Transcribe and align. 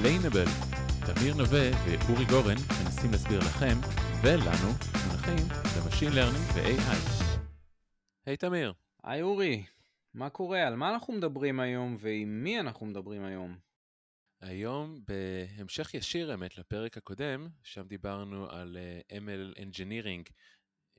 Explainable. 0.00 0.50
תמיר 1.06 1.34
נווה 1.34 1.70
ואורי 1.84 2.24
גורן 2.24 2.56
מנסים 2.84 3.10
להסביר 3.10 3.38
לכם 3.38 3.74
ולנו 4.22 4.72
מונחים 5.06 5.48
במשין 5.76 6.12
לרנינג 6.12 6.44
ו-AI. 6.54 7.24
היי 8.26 8.36
תמיר. 8.36 8.72
היי 9.02 9.22
אורי, 9.22 9.64
מה 10.14 10.30
קורה? 10.30 10.66
על 10.66 10.76
מה 10.76 10.90
אנחנו 10.90 11.12
מדברים 11.12 11.60
היום 11.60 11.96
ועם 12.00 12.44
מי 12.44 12.60
אנחנו 12.60 12.86
מדברים 12.86 13.24
היום? 13.24 13.58
היום 14.40 15.02
בהמשך 15.08 15.94
ישיר 15.94 16.34
באמת 16.34 16.58
לפרק 16.58 16.96
הקודם, 16.96 17.48
שם 17.62 17.86
דיברנו 17.86 18.50
על 18.50 18.76
uh, 18.76 19.12
ML 19.12 19.58
Engineering 19.58 20.32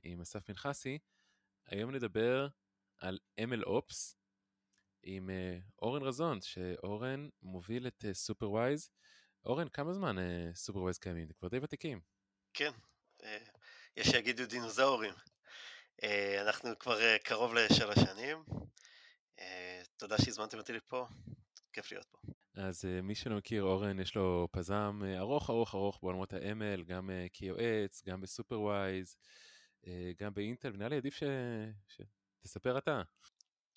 עם 0.02 0.20
אסף 0.20 0.48
מנחסי, 0.48 0.98
היום 1.66 1.90
נדבר 1.90 2.48
על 2.98 3.18
ML 3.40 3.64
Ops 3.66 4.21
עם 5.02 5.30
uh, 5.30 5.82
אורן 5.82 6.02
רזון, 6.02 6.40
שאורן 6.40 7.28
מוביל 7.42 7.86
את 7.86 8.04
סופרוויז. 8.12 8.86
Uh, 8.86 9.46
אורן, 9.46 9.68
כמה 9.68 9.92
זמן 9.92 10.16
סופרוויז 10.54 10.96
uh, 10.96 11.00
קיימים? 11.00 11.26
זה 11.26 11.34
כבר 11.34 11.48
די 11.48 11.58
ותיקים. 11.62 12.00
כן, 12.54 12.70
יש 13.96 14.06
שיגידו 14.06 14.46
דינוזאורים. 14.46 15.14
אנחנו 16.40 16.78
כבר 16.78 17.18
קרוב 17.18 17.54
לשלוש 17.54 17.98
שנים. 17.98 18.44
תודה 19.96 20.18
שהזמנתם 20.18 20.58
אותי 20.58 20.72
לפה, 20.72 21.06
כיף 21.72 21.92
להיות 21.92 22.06
פה. 22.06 22.18
אז 22.54 22.84
מי 23.02 23.14
שלא 23.14 23.36
מכיר, 23.36 23.62
אורן 23.62 24.00
יש 24.00 24.16
לו 24.16 24.48
פזם 24.52 25.00
ארוך 25.18 25.50
ארוך 25.50 25.74
ארוך 25.74 25.98
בעולמות 26.02 26.32
ה-ML, 26.32 26.82
גם 26.86 27.10
כיועץ, 27.32 28.02
גם 28.06 28.20
בסופרוויז, 28.20 29.16
uh, 29.82 29.88
גם 30.18 30.34
באינטל, 30.34 30.72
ונראה 30.74 30.88
לי 30.88 30.96
עדיף 30.96 31.14
ש... 31.14 31.22
שתספר 31.88 32.78
אתה. 32.78 33.02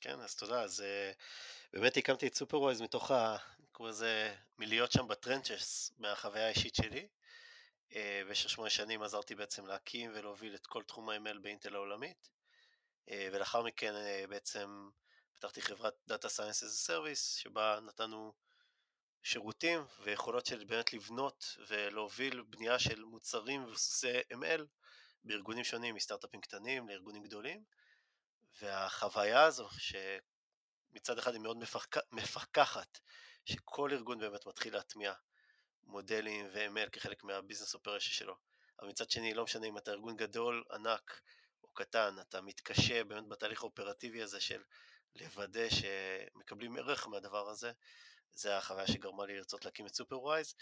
כן, 0.06 0.20
אז 0.20 0.36
תודה. 0.36 0.62
אז 0.62 0.80
uh, 0.80 1.74
באמת 1.74 1.98
הקמתי 1.98 2.28
את 2.28 2.36
סופרוויז 2.36 2.82
מתוך 2.82 3.12
ה... 3.12 3.38
קרא 3.72 3.90
לזה 3.90 4.36
מלהיות 4.58 4.92
שם 4.92 5.08
ב-trenches, 5.08 5.92
מהחוויה 5.98 6.46
האישית 6.46 6.76
שלי. 6.76 7.08
Uh, 7.92 7.96
במשך 8.26 8.50
שמונה 8.50 8.70
שנים 8.70 9.04
עזרתי 9.04 9.36
בעצם 9.36 9.66
להקים 9.66 10.12
ולהוביל 10.14 10.56
את 10.56 10.68
כל 10.68 10.84
תחום 10.84 11.10
ה-ML 11.10 11.40
באינטל 11.42 11.76
העולמית. 11.76 12.30
Uh, 13.10 13.12
ולאחר 13.32 13.64
מכן 13.64 13.94
uh, 13.94 14.30
בעצם 14.30 14.90
פתחתי 15.34 15.62
חברת 15.62 15.94
Data 16.10 16.28
Science 16.28 16.64
as 16.64 16.88
a 16.88 16.90
Service, 16.90 17.40
שבה 17.40 17.80
נתנו 17.86 18.34
שירותים 19.24 19.86
ויכולות 20.04 20.46
של 20.46 20.64
באמת 20.64 20.94
לבנות 20.94 21.58
ולהוביל 21.68 22.42
בנייה 22.42 22.80
של 22.80 23.04
מוצרים 23.04 23.64
מבוססי 23.64 24.20
ML 24.34 24.62
בארגונים 25.24 25.64
שונים, 25.64 25.96
מסטארט-אפים 25.96 26.42
קטנים 26.42 26.90
לארגונים 26.90 27.24
גדולים. 27.24 27.64
והחוויה 28.62 29.44
הזו, 29.44 29.70
שמצד 29.78 31.18
אחד 31.18 31.34
היא 31.34 31.42
מאוד 31.42 31.58
מפכח, 31.58 32.02
מפכחת, 32.12 33.00
שכל 33.46 33.90
ארגון 33.94 34.20
באמת 34.20 34.46
מתחיל 34.46 34.74
להטמיע 34.74 35.14
מודלים 35.84 36.48
ו-ML 36.54 36.90
כחלק 36.90 37.24
מה-business 37.24 37.74
operation 37.74 38.14
שלו, 38.14 38.36
אבל 38.80 38.88
מצד 38.88 39.10
שני 39.10 39.34
לא 39.34 39.44
משנה 39.44 39.68
אם 39.68 39.78
אתה 39.78 39.92
ארגון 39.92 40.16
גדול, 40.16 40.64
ענק 40.72 41.22
או 41.64 41.68
קטן, 41.68 42.16
אתה 42.22 42.42
מתקשה 42.42 43.04
באמת 43.04 43.28
בתהליך 43.28 43.62
האופרטיבי 43.62 44.22
הזה 44.22 44.40
של 44.40 44.62
לוודא 45.16 45.68
שמקבלים 45.70 46.78
ערך 46.78 47.08
מהדבר 47.08 47.50
הזה, 47.50 47.72
זה 48.34 48.58
החוויה 48.58 48.88
שגרמה 48.88 49.26
לי 49.26 49.38
לרצות 49.38 49.66
להקים 49.66 49.86
את 49.86 49.96
סופרוויז, 49.96 50.56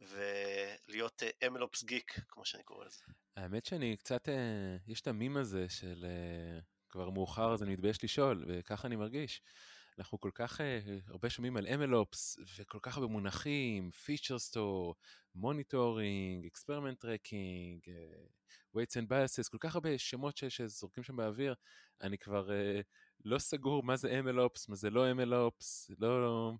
ולהיות 0.00 1.22
MLOps 1.44 1.84
גיק, 1.84 2.18
כמו 2.28 2.44
שאני 2.44 2.62
קורא 2.62 2.84
לזה. 2.84 3.02
האמת 3.36 3.64
שאני 3.64 3.96
קצת, 3.96 4.28
אה, 4.28 4.76
יש 4.86 5.00
את 5.00 5.06
המים 5.06 5.36
הזה 5.36 5.68
של 5.68 6.04
אה, 6.04 6.60
כבר 6.88 7.10
מאוחר 7.10 7.52
אז 7.52 7.62
אני 7.62 7.72
מתבייש 7.72 8.04
לשאול, 8.04 8.44
וככה 8.48 8.88
אני 8.88 8.96
מרגיש. 8.96 9.42
אנחנו 9.98 10.20
כל 10.20 10.30
כך 10.34 10.60
uh, 10.60 10.62
הרבה 11.10 11.30
שומעים 11.30 11.56
על 11.56 11.66
MLOps, 11.66 12.40
וכל 12.58 12.78
כך 12.82 12.96
הרבה 12.96 13.08
מונחים, 13.08 13.90
Feature 14.04 14.50
Store, 14.50 14.94
Monitoring, 15.36 16.46
Experiment 16.52 17.04
Tracking, 17.04 17.86
uh, 17.86 18.76
Weights 18.76 18.94
and 18.94 19.08
Biases, 19.08 19.50
כל 19.50 19.58
כך 19.60 19.74
הרבה 19.74 19.98
שמות 19.98 20.36
ש- 20.36 20.44
שזורקים 20.44 21.04
שם 21.04 21.16
באוויר, 21.16 21.54
אני 22.02 22.18
כבר 22.18 22.48
uh, 22.48 22.82
לא 23.24 23.38
סגור 23.38 23.82
מה 23.82 23.96
זה 23.96 24.20
MLOps, 24.20 24.64
מה 24.68 24.76
זה 24.76 24.90
לא 24.90 25.12
MLOps, 25.12 25.94
לא... 25.98 26.22
לא... 26.22 26.52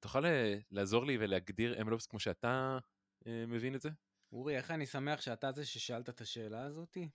תוכל 0.00 0.24
לעזור 0.70 1.06
לי 1.06 1.16
ולהגדיר 1.20 1.80
MLOps 1.80 2.06
כמו 2.08 2.20
שאתה 2.20 2.78
uh, 3.24 3.28
מבין 3.48 3.74
את 3.74 3.80
זה? 3.80 3.90
אורי, 4.32 4.56
איך 4.56 4.70
אני 4.70 4.86
שמח 4.86 5.20
שאתה 5.20 5.52
זה 5.52 5.66
ששאלת 5.66 6.08
את 6.08 6.20
השאלה 6.20 6.64
הזאתי? 6.64 7.08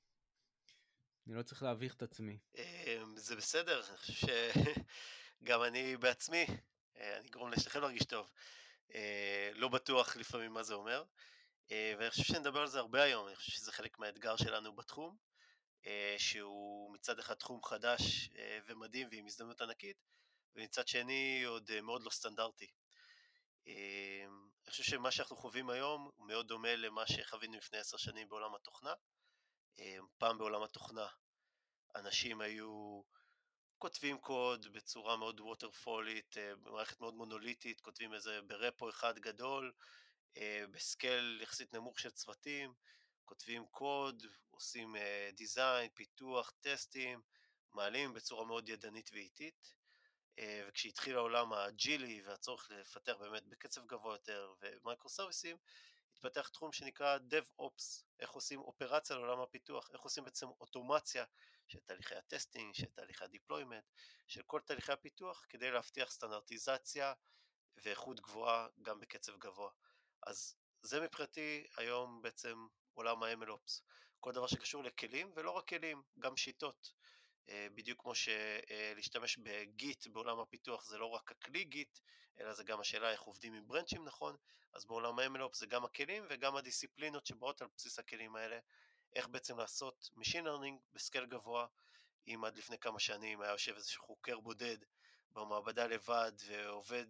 אני 1.28 1.36
לא 1.36 1.44
צריך 1.44 1.64
להביך 1.64 1.96
את 1.96 2.04
עצמי. 2.04 2.38
אמ, 2.56 3.18
זה 3.18 3.36
בסדר, 3.36 3.84
אני 3.90 3.98
חושב 3.98 4.30
שגם 5.42 5.64
אני 5.64 5.98
בעצמי, 5.98 6.46
אה, 6.98 7.18
אני 7.18 7.28
אגרום 7.28 7.52
לשניכם 7.52 7.82
להרגיש 7.82 8.04
טוב. 8.04 8.32
אה, 8.96 9.50
לא 9.54 9.68
בטוח 9.68 10.16
לפעמים 10.16 10.54
מה 10.54 10.64
זה 10.64 10.74
אומר, 10.74 11.04
אה, 11.72 11.94
ואני 12.00 12.10
חושב 12.10 12.24
שנדבר 12.24 12.60
על 12.62 12.68
זה 12.68 12.80
הרבה 12.80 13.04
היום, 13.04 13.28
אני 13.28 13.36
חושב 13.36 13.52
שזה 13.52 13.72
חלק 13.72 14.00
מהאתגר 14.00 14.36
שלנו 14.36 14.76
בתחום, 14.76 15.18
שהוא 16.18 16.94
מצד 16.94 17.20
אחד 17.20 17.34
תחום 17.34 17.64
חדש 17.64 18.30
ומדהים 18.66 19.08
ועם 19.12 19.26
הזדמנות 19.26 19.62
ענקית, 19.62 19.98
ומצד 20.56 20.88
שני 20.88 21.44
עוד 21.44 21.82
מאוד 21.82 22.04
לא 22.04 22.10
סטנדרטי. 22.10 22.68
אני 23.68 24.70
חושב 24.70 24.84
שמה 24.84 25.12
שאנחנו 25.12 25.36
חווים 25.36 25.70
היום 25.70 26.10
הוא 26.16 26.28
מאוד 26.28 26.48
דומה 26.48 26.76
למה 26.76 27.08
שחווינו 27.08 27.58
לפני 27.58 27.78
עשר 27.78 27.98
שנים 27.98 28.30
בעולם 28.30 28.56
התוכנה. 28.56 28.94
פעם 30.18 30.38
בעולם 30.38 30.64
התוכנה 30.64 31.08
אנשים 31.96 32.42
היו 32.42 33.02
כותבים 33.78 34.18
קוד 34.18 34.68
בצורה 34.74 35.18
מאוד 35.18 35.40
ווטרפולית, 35.40 36.38
אה, 36.38 36.56
במערכת 36.56 37.00
מאוד 37.00 37.16
מונוליטית, 37.16 37.82
כותבים 37.82 38.14
איזה 38.14 38.42
ברפו 38.42 38.90
אחד 38.90 39.20
גדול, 39.20 39.74
אה, 40.38 40.64
בסקייל 40.72 41.40
יחסית 41.44 41.74
נמוך 41.74 42.00
של 42.00 42.12
צוותים, 42.12 42.74
כותבים 43.26 43.66
קוד, 43.66 44.26
עושים 44.50 44.96
design, 45.34 45.90
פיתוח, 45.94 46.54
טסטים, 46.60 47.22
מעלים 47.74 48.14
בצורה 48.14 48.46
מאוד 48.46 48.70
ידנית 48.70 49.10
ואיטית. 49.14 49.74
אה, 50.40 50.64
וכשהתחיל 50.68 51.16
העולם 51.16 51.54
האג'ילי 51.54 52.22
והצורך 52.26 52.72
לפתח 52.72 53.14
באמת 53.20 53.46
בקצב 53.48 53.86
גבוה 53.86 54.16
יותר 54.16 54.54
ו-micro 54.62 55.10
סרוויסים, 55.10 55.58
התפתח 56.18 56.48
תחום 56.48 56.72
שנקרא 56.72 57.18
DevOps, 57.18 58.04
איך 58.20 58.32
עושים 58.32 58.60
אופרציה 58.60 59.16
לעולם 59.16 59.40
הפיתוח, 59.40 59.90
איך 59.94 60.02
עושים 60.02 60.24
בעצם 60.24 60.48
אוטומציה 60.48 61.26
של 61.68 61.80
תהליכי 61.80 62.16
ה-testing, 62.16 62.74
של 62.74 62.86
תהליכי 62.86 63.24
ה-deployment, 63.24 63.84
של 64.28 64.44
כל 64.44 64.62
תהליכי 64.62 64.92
הפיתוח 64.92 65.46
כדי 65.50 65.72
להבטיח 65.72 66.12
סטנדרטיזציה 66.12 67.14
ואיכות 67.78 68.20
גבוהה 68.20 68.68
גם 68.82 69.00
בקצב 69.00 69.38
גבוה. 69.38 69.72
אז 70.24 70.56
זה 70.82 71.02
מבחינתי 71.02 71.68
היום 71.78 72.22
בעצם 72.22 72.68
עולם 72.94 73.24
ה-MLOps, 73.24 73.82
כל 74.20 74.32
דבר 74.32 74.48
שקשור 74.48 74.84
לכלים 74.84 75.32
ולא 75.36 75.52
רק 75.52 75.68
כלים, 75.68 76.04
גם 76.20 76.38
שיטות. 76.38 76.94
אה, 77.50 77.68
בדיוק 77.76 78.02
כמו 78.02 78.14
שלהשתמש 78.16 79.38
בגיט 79.38 80.08
בעולם 80.08 80.40
הפיתוח 80.40 80.86
זה 80.86 80.98
לא 80.98 81.06
רק 81.06 81.32
הכלי 81.32 81.64
גיט, 81.64 82.00
אלא 82.40 82.54
זה 82.54 82.64
גם 82.64 82.80
השאלה 82.80 83.12
איך 83.12 83.22
עובדים 83.22 83.54
עם 83.54 83.68
ברנצ'ים 83.68 84.06
נכון, 84.06 84.36
אז 84.74 84.86
בעולם 84.86 85.20
ה-MLOps 85.20 85.58
זה 85.58 85.66
גם 85.66 85.86
הכלים 85.86 86.26
וגם 86.30 86.56
הדיסציפלינות 86.56 87.26
שבאות 87.26 87.62
על 87.62 87.68
בסיס 87.78 88.00
הכלים 88.00 88.36
האלה, 88.36 88.60
איך 89.16 89.28
בעצם 89.28 89.58
לעשות 89.58 90.10
Machine 90.18 90.44
Learning 90.46 90.80
בסקייל 90.94 91.26
גבוה, 91.26 91.68
אם 92.28 92.44
עד 92.46 92.58
לפני 92.58 92.78
כמה 92.78 93.00
שנים 93.00 93.42
היה 93.42 93.52
יושב 93.52 93.76
איזשהו 93.76 94.04
חוקר 94.04 94.40
בודד 94.40 94.78
במעבדה 95.32 95.88
לבד 95.88 96.32
ועובד 96.48 97.06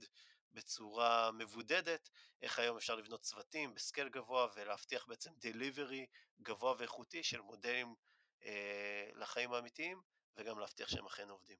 בצורה 0.53 1.31
מבודדת, 1.31 2.09
איך 2.42 2.59
היום 2.59 2.78
אפשר 2.78 2.96
לבנות 2.96 3.22
צוותים 3.22 3.74
בסקייל 3.74 4.09
גבוה 4.09 4.47
ולהבטיח 4.56 5.06
בעצם 5.06 5.31
דליברי 5.38 6.06
גבוה 6.42 6.76
ואיכותי 6.78 7.24
של 7.24 7.42
מודלים 7.42 7.96
אה, 8.46 9.09
לחיים 9.14 9.53
האמיתיים. 9.53 10.02
וגם 10.37 10.59
להבטיח 10.59 10.89
שהם 10.89 11.05
אכן 11.05 11.29
עובדים. 11.29 11.57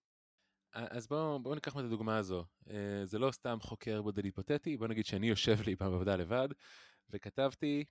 אז 0.74 1.08
בואו 1.08 1.40
בוא 1.40 1.56
ניקח 1.56 1.74
את 1.74 1.84
הדוגמה 1.84 2.18
הזו. 2.18 2.46
אה, 2.70 3.06
זה 3.06 3.20
לא 3.20 3.32
סתם 3.32 3.58
חוקר 3.62 4.02
בודד 4.02 4.26
היפותטי, 4.26 4.78
בוא 4.78 4.88
נגיד 4.88 5.06
שאני 5.06 5.30
יושב 5.30 5.62
לי 5.66 5.76
בעבודה 5.76 6.16
לבד, 6.16 6.48
וכתבתי 7.10 7.86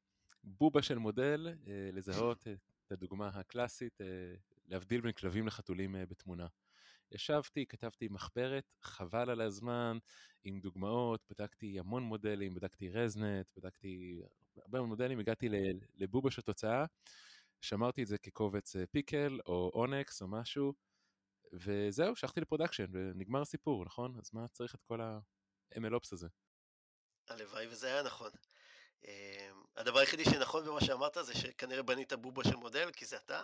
בובה 0.44 0.82
של 0.82 0.98
מודל 0.98 1.48
אה, 1.66 1.90
לזהות 1.92 2.46
את 2.48 2.92
הדוגמה 2.92 3.28
הקלאסית, 3.28 4.00
אה, 4.00 4.06
להבדיל 4.66 5.00
בין 5.00 5.12
כלבים 5.12 5.46
לחתולים 5.46 5.96
בתמונה. 6.08 6.46
ישבתי, 7.12 7.66
כתבתי 7.66 8.08
מחברת, 8.08 8.64
חבל 8.82 9.30
על 9.30 9.40
הזמן, 9.40 9.98
עם 10.44 10.60
דוגמאות, 10.60 11.24
בדקתי 11.30 11.78
המון 11.78 12.02
מודלים, 12.02 12.54
בדקתי 12.54 12.90
ResNet, 12.90 13.46
בדקתי 13.56 14.22
הרבה 14.56 14.78
מאוד 14.78 14.88
מודלים, 14.88 15.18
הגעתי 15.18 15.48
לבובה 15.94 16.30
של 16.30 16.42
תוצאה. 16.42 16.84
שמרתי 17.60 18.02
את 18.02 18.06
זה 18.06 18.18
כקובץ 18.18 18.76
אה, 18.76 18.86
pickle 18.86 19.38
או 19.46 19.70
ONNX 19.74 20.22
או 20.22 20.28
משהו, 20.28 20.74
וזהו, 21.52 22.16
שלחתי 22.16 22.40
ל-production 22.40 22.84
ונגמר 22.92 23.40
הסיפור, 23.40 23.84
נכון? 23.84 24.18
אז 24.18 24.30
מה 24.32 24.48
צריך 24.48 24.74
את 24.74 24.82
כל 24.82 25.00
ה-MLOps 25.00 26.08
הזה? 26.12 26.28
הלוואי 27.28 27.66
וזה 27.66 27.86
היה 27.86 28.02
נכון. 28.02 28.30
אמ, 29.04 29.62
הדבר 29.76 29.98
היחידי 29.98 30.24
שנכון 30.24 30.64
במה 30.64 30.80
שאמרת 30.80 31.16
זה 31.22 31.34
שכנראה 31.34 31.82
בנית 31.82 32.12
בובה 32.12 32.44
של 32.44 32.56
מודל, 32.56 32.90
כי 32.92 33.06
זה 33.06 33.16
אתה, 33.16 33.42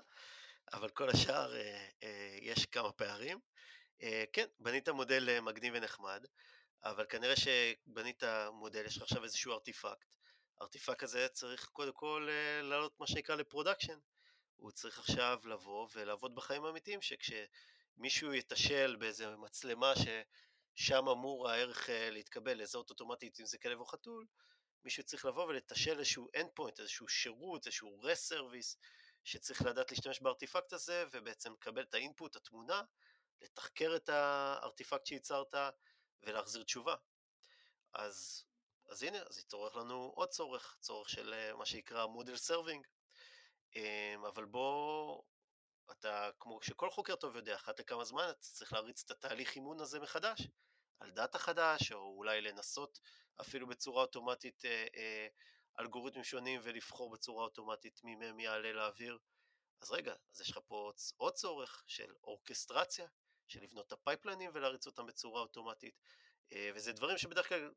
אבל 0.73 0.89
כל 0.89 1.11
השאר 1.11 1.57
אה, 1.57 1.89
אה, 2.03 2.37
יש 2.41 2.67
כמה 2.67 2.93
פערים. 2.93 3.39
כן, 4.33 4.47
בנית 4.61 4.89
מודל 4.89 5.41
מגניב 5.41 5.75
ונחמד, 5.77 6.27
אבל 6.85 7.05
כנראה 7.09 7.35
שבנית 7.37 8.23
מודל, 8.53 8.87
יש 8.87 8.97
לך 8.97 9.03
עכשיו 9.03 9.25
איזשהו 9.25 9.53
artifact. 9.53 10.13
ה-artifact 10.63 11.03
הזה 11.03 11.29
צריך 11.29 11.65
קודם 11.65 11.93
כל 11.93 12.29
אה, 12.31 12.63
לעלות 12.63 13.01
מה 13.01 13.07
שנקרא 13.07 13.35
ל-production. 13.35 13.99
הוא 14.57 14.71
צריך 14.71 14.99
עכשיו 14.99 15.41
לבוא 15.45 15.89
ולעבוד 15.95 16.35
בחיים 16.35 16.65
האמיתיים, 16.65 17.01
שכשמישהו 17.03 18.35
יתשאל 18.35 18.97
באיזה 18.97 19.37
מצלמה 19.37 19.93
ששם 19.97 21.09
אמור 21.09 21.51
הערך 21.51 21.91
אה, 21.91 22.11
להתקבל, 22.11 22.63
לזהות 22.63 22.91
אוטומטית 22.91 23.41
אם 23.41 23.47
זה 23.47 23.59
כלב 23.59 23.81
או 23.81 23.87
חתול, 23.87 24.27
מישהו 24.85 25.03
צריך 25.03 25.25
לבוא 25.25 25.45
ולתשאל 25.45 25.99
איזשהו 25.99 26.29
endpoint, 26.37 26.79
איזשהו 26.79 27.09
שירות, 27.09 27.67
איזשהו 27.67 28.01
REST 28.01 28.26
service, 28.26 28.77
שצריך 29.25 29.63
לדעת 29.63 29.91
להשתמש 29.91 30.21
ב 30.21 30.27
artifact 30.27 30.73
הזה, 30.73 31.05
ובעצם 31.13 31.53
לקבל 31.53 31.83
את 31.83 31.95
ה 31.95 32.01
input, 32.01 32.37
התמונה, 32.37 32.83
לתחקר 33.41 33.97
את 33.97 34.09
ה 34.09 34.20
artifact 34.20 35.07
שייצרת 35.07 35.55
ולהחזיר 36.23 36.63
תשובה. 36.63 36.95
אז, 37.95 38.45
אז 38.93 39.03
הנה, 39.03 39.19
אז 39.31 39.39
התעורר 39.39 39.75
לנו 39.75 40.13
עוד 40.15 40.29
צורך, 40.29 40.77
צורך 40.81 41.09
של 41.09 41.35
אה, 41.35 41.55
מה 41.57 41.67
שנקרא 41.67 42.07
model 42.07 42.37
serving. 42.37 42.87
אמ, 43.77 44.25
אבל 44.25 44.45
בוא, 44.45 45.23
אתה, 45.91 46.31
כמו 46.41 46.63
שכל 46.63 46.91
חוקר 46.91 47.17
טוב 47.17 47.37
יודע, 47.37 47.55
אחת 47.55 47.81
לכמה 47.81 48.05
זמן 48.05 48.25
אתה 48.31 48.41
צריך 48.41 48.73
להריץ 48.73 49.03
את 49.05 49.11
התהליך 49.11 49.55
אימון 49.55 49.81
הזה 49.81 50.01
מחדש, 50.01 50.49
על 51.01 51.11
דאטה 51.11 51.39
חדש, 51.39 51.93
או 51.93 52.17
אולי 52.17 52.41
לנסות 52.41 53.01
אפילו 53.41 53.67
בצורה 53.67 54.03
אוטומטית 54.03 54.65
אה, 54.65 54.87
אה, 54.97 55.27
אלגוריתמים 55.81 56.25
שונים 56.25 56.61
ולבחור 56.65 57.11
בצורה 57.11 57.45
אוטומטית 57.45 58.05
מי 58.05 58.15
מהם 58.15 58.41
יעלה 58.41 58.73
לאוויר. 58.73 59.19
אז 59.83 59.91
רגע, 59.91 60.15
אז 60.33 60.41
יש 60.41 60.51
לך 60.51 60.59
פה 60.67 60.93
עוד 61.17 61.35
צורך 61.35 61.85
של 61.87 62.15
אורקסטרציה, 62.25 63.07
של 63.49 63.63
לבנות 63.63 63.87
את 63.87 63.93
הפייפליינים 63.93 64.51
ולהריץ 64.55 64.87
אותם 64.87 65.07
בצורה 65.07 65.41
אוטומטית, 65.41 66.01
וזה 66.75 66.93
דברים 66.93 67.19
שבדרך 67.19 67.49
כלל 67.49 67.71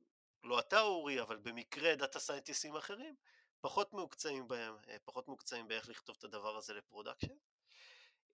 לא 0.45 0.59
אתה 0.59 0.81
אורי, 0.81 1.21
אבל 1.21 1.37
במקרה 1.37 1.95
דאטה 1.95 2.19
סיינטיסטים 2.19 2.75
אחרים, 2.75 3.15
פחות 3.61 3.93
מקצועיים 3.93 4.47
בהם, 4.47 4.77
אה, 4.87 4.97
פחות 5.05 5.27
מקצועיים 5.27 5.67
באיך 5.67 5.89
לכתוב 5.89 6.15
את 6.19 6.23
הדבר 6.23 6.57
הזה 6.57 6.73
ל 6.73 6.78
production. 6.78 7.35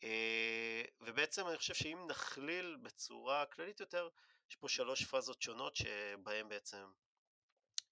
אה, 0.03 0.83
ובעצם 0.99 1.47
אני 1.47 1.57
חושב 1.57 1.73
שאם 1.73 2.07
נכליל 2.09 2.77
בצורה 2.81 3.45
כללית 3.45 3.79
יותר, 3.79 4.09
יש 4.49 4.55
פה 4.55 4.69
שלוש 4.69 5.05
פאזות 5.05 5.41
שונות 5.41 5.75
שבהן 5.75 6.49
בעצם 6.49 6.85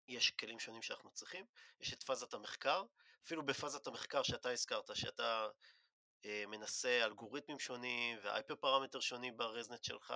יש 0.08 0.32
כלים 0.32 0.60
שונים 0.60 0.82
שאנחנו 0.82 1.12
צריכים. 1.12 1.46
יש 1.80 1.94
את 1.94 2.04
פאזת 2.04 2.34
המחקר, 2.34 2.84
אפילו 3.26 3.46
בפאזת 3.46 3.88
המחקר 3.88 4.24
שאתה 4.24 4.50
הזכרת, 4.50 4.96
שאתה 4.96 5.48
אה, 6.26 6.44
מנסה 6.48 7.06
אלגוריתמים 7.06 7.60
שונים 7.60 8.18
ו 8.22 8.27
hyper 8.27 8.56
parameter 8.56 9.00
שונים 9.00 9.38
ב 9.38 9.44
ResNet 9.44 9.84
שלך, 9.84 10.14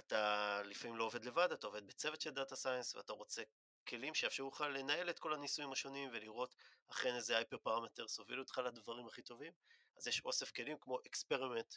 אתה 0.00 0.62
לפעמים 0.64 0.96
לא 0.96 1.04
עובד 1.04 1.24
לבד, 1.24 1.52
אתה 1.52 1.66
עובד 1.66 1.86
בצוות 1.86 2.20
של 2.20 2.30
data 2.30 2.56
science 2.56 2.94
ואתה 2.94 3.12
רוצה 3.12 3.42
כלים 3.88 4.14
שיאפשרו 4.14 4.48
לך 4.48 4.60
לנהל 4.60 5.10
את 5.10 5.18
כל 5.18 5.34
הניסויים 5.34 5.72
השונים 5.72 6.10
ולראות 6.12 6.54
אכן 6.88 7.14
איזה 7.14 7.36
hyper 7.36 7.58
parameter 7.58 8.06
הובילו 8.18 8.42
אותך 8.42 8.58
לדברים 8.58 9.06
הכי 9.06 9.22
טובים. 9.22 9.52
אז 9.96 10.06
יש 10.06 10.24
אוסף 10.24 10.50
כלים 10.50 10.76
כמו 10.80 10.98
experiment 11.06 11.74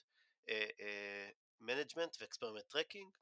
management 1.59 2.17
ו 2.19 2.23
experiment 2.23 2.65
tracking, 2.67 3.15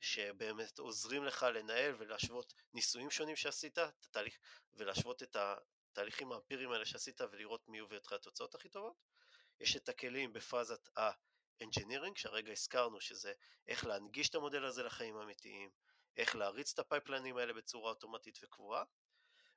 שבאמת 0.00 0.78
עוזרים 0.78 1.24
לך 1.24 1.42
לנהל 1.42 1.94
ולהשוות 1.98 2.54
ניסויים 2.74 3.10
שונים 3.10 3.36
שעשית, 3.36 3.78
את 3.78 4.04
התהליך, 4.04 4.38
ולהשוות 4.74 5.22
את 5.22 5.36
התהליכים 5.36 6.32
האמפיריים 6.32 6.72
האלה 6.72 6.84
שעשית 6.84 7.20
ולראות 7.20 7.68
מי 7.68 7.78
יוביל 7.78 7.98
אותך 7.98 8.12
לתוצאות 8.12 8.54
הכי 8.54 8.68
טובות. 8.68 8.96
יש 9.60 9.76
את 9.76 9.88
הכלים 9.88 10.32
בפאזת 10.32 10.88
ה 11.60 11.64
engineering, 11.64 12.12
שהרגע 12.14 12.52
הזכרנו 12.52 13.00
שזה 13.00 13.32
איך 13.68 13.86
להנגיש 13.86 14.28
את 14.28 14.34
המודל 14.34 14.64
הזה 14.64 14.82
לחיים 14.82 15.16
האמיתיים, 15.16 15.70
איך 16.16 16.36
להריץ 16.36 16.72
את 16.72 16.78
הפייפליינים 16.78 17.36
האלה 17.36 17.52
בצורה 17.52 17.90
אוטומטית 17.90 18.38
וקבועה, 18.42 18.84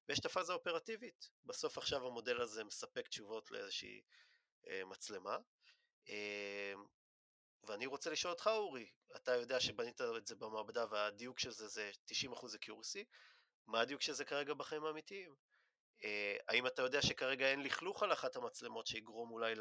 ויש 0.10 0.20
את 0.20 0.26
הפאזה 0.26 0.52
האופרטיבית, 0.52 1.30
בסוף 1.46 1.78
עכשיו 1.78 2.08
המודל 2.08 2.42
הזה 2.42 2.64
מספק 2.64 3.08
תשובות 3.08 3.52
לאיזושהי 3.52 4.02
אה, 4.68 4.86
מצלמה, 4.86 5.38
אה, 6.10 6.74
ואני 7.64 7.86
רוצה 7.86 8.10
לשאול 8.10 8.34
אותך 8.34 8.48
אורי, 8.48 8.90
אתה 9.16 9.32
יודע 9.36 9.60
שבנית 9.60 10.02
את 10.02 10.28
זה 10.28 10.36
במעבדה 10.36 10.86
והדיוק 10.92 11.40
של 11.40 11.52
זה 11.52 11.68
זה 11.68 11.92
90% 12.12 12.14
accuracy, 12.34 13.04
מה 13.68 13.82
הדיוק 13.82 14.02
של 14.02 14.14
זה 14.14 14.26
כרגע 14.26 14.54
בחיים 14.54 14.86
האמיתיים? 14.86 15.36
אה, 16.04 16.38
האם 16.48 16.68
אתה 16.68 16.82
יודע 16.82 17.02
שכרגע 17.02 17.52
אין 17.52 17.64
לכלוך 17.64 18.04
על 18.04 18.14
אחת 18.14 18.36
המצלמות 18.36 18.88
שיגרום 18.88 19.32
אולי 19.32 19.56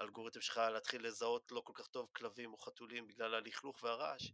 לאלגוריתם 0.00 0.40
שלך 0.40 0.56
להתחיל 0.56 1.06
לזהות 1.06 1.52
לא 1.52 1.60
כל 1.60 1.72
כך 1.76 1.86
טוב 1.86 2.08
כלבים 2.16 2.52
או 2.52 2.58
חתולים 2.58 3.06
בגלל 3.06 3.34
הלכלוך 3.34 3.82
והרעש? 3.82 4.32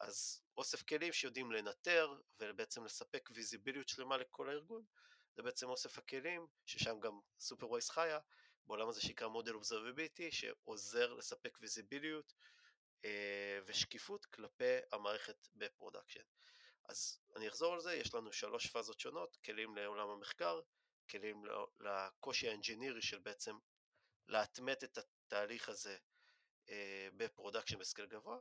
אז 0.00 0.42
אוסף 0.56 0.82
כלים 0.82 1.12
שיודעים 1.12 1.52
לנטר 1.52 2.14
ובעצם 2.40 2.84
לספק 2.84 3.30
ויזיביליות 3.34 3.88
שלמה 3.88 4.16
לכל 4.16 4.48
הארגון, 4.48 4.84
זה 5.36 5.42
בעצם 5.42 5.68
אוסף 5.68 5.98
הכלים, 5.98 6.46
ששם 6.66 7.00
גם 7.00 7.20
Superwise 7.38 7.90
חיה, 7.90 8.18
בעולם 8.66 8.88
הזה 8.88 9.00
שנקרא 9.00 9.28
model 9.28 9.54
observability, 9.54 10.32
שעוזר 10.32 11.14
לספק 11.14 11.58
ויזיביליות 11.60 12.32
אה, 13.04 13.58
ושקיפות 13.66 14.24
כלפי 14.26 14.78
המערכת 14.92 15.48
ב 15.54 15.60
production. 15.60 16.24
אז 16.88 17.18
אני 17.36 17.48
אחזור 17.48 17.74
על 17.74 17.80
זה, 17.80 17.94
יש 17.94 18.14
לנו 18.14 18.32
שלוש 18.32 18.66
פאזות 18.66 19.00
שונות, 19.00 19.36
כלים 19.44 19.76
לעולם 19.76 20.08
המחקר, 20.08 20.60
כלים 21.10 21.42
לקושי 21.80 22.48
האנג'ינירי 22.48 23.02
של 23.02 23.18
בעצם 23.18 23.56
לאטמט 24.30 24.84
את 24.84 24.98
התהליך 24.98 25.68
הזה 25.68 25.96
אה, 26.68 27.08
ב 27.16 27.22
production 27.22 27.78
ב 27.78 27.83
scale 27.83 28.06
גבוה, 28.06 28.38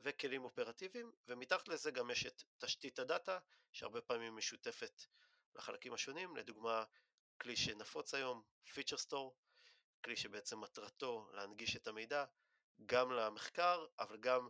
וכלים 0.00 0.44
אופרטיביים, 0.44 1.12
ומתחת 1.28 1.68
לזה 1.68 1.90
גם 1.90 2.10
יש 2.10 2.26
את 2.26 2.42
תשתית 2.58 2.98
הדאטה, 2.98 3.38
שהרבה 3.72 4.00
פעמים 4.00 4.36
משותפת 4.36 5.02
לחלקים 5.54 5.92
השונים, 5.92 6.36
לדוגמה 6.36 6.84
כלי 7.40 7.56
שנפוץ 7.56 8.14
היום, 8.14 8.42
Feature 8.66 9.06
Store, 9.06 9.32
כלי 10.04 10.16
שבעצם 10.16 10.60
מטרתו 10.60 11.30
להנגיש 11.32 11.76
את 11.76 11.86
המידע 11.88 12.24
גם 12.86 13.12
למחקר, 13.12 13.86
אבל 13.98 14.16
גם 14.16 14.48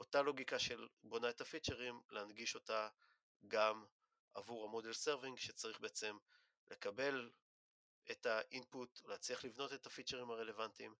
אותה 0.00 0.22
לוגיקה 0.22 0.58
של 0.58 0.88
בונה 1.02 1.30
את 1.30 1.40
הפיצ'רים, 1.40 2.00
להנגיש 2.10 2.54
אותה 2.54 2.88
גם 3.48 3.84
עבור 4.34 4.64
ה 4.64 4.69
model 4.69 4.92
serving, 4.92 5.38
שצריך 5.38 5.80
בעצם 5.80 6.16
לקבל 6.66 7.30
את 8.10 8.26
ה 8.26 8.37
input, 8.37 9.00
להצליח 9.04 9.44
לבנות 9.44 9.72
את 9.72 9.86
הפיצ'רים 9.86 10.30
הרלוונטיים, 10.30 10.94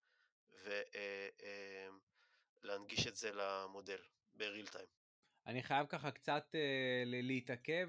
ו... 0.52 0.70
אה, 0.94 1.28
אה, 1.42 1.88
את 3.08 3.16
זה 3.16 3.30
למודל 3.32 3.98
ב-real 4.34 4.68
time. 4.72 4.96
אני 5.46 5.62
חייב 5.62 5.86
ככה 5.86 6.10
קצת 6.10 6.44
uh, 6.52 6.56
להתעכב. 7.04 7.88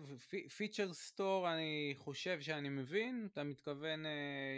פיצ'ר 0.58 0.94
סטור 0.94 1.54
אני 1.54 1.94
חושב 1.98 2.42
שאני 2.42 2.70
מבין, 2.70 3.28
אתה 3.34 3.44
מתכוון, 3.44 4.06
uh, 4.06 4.10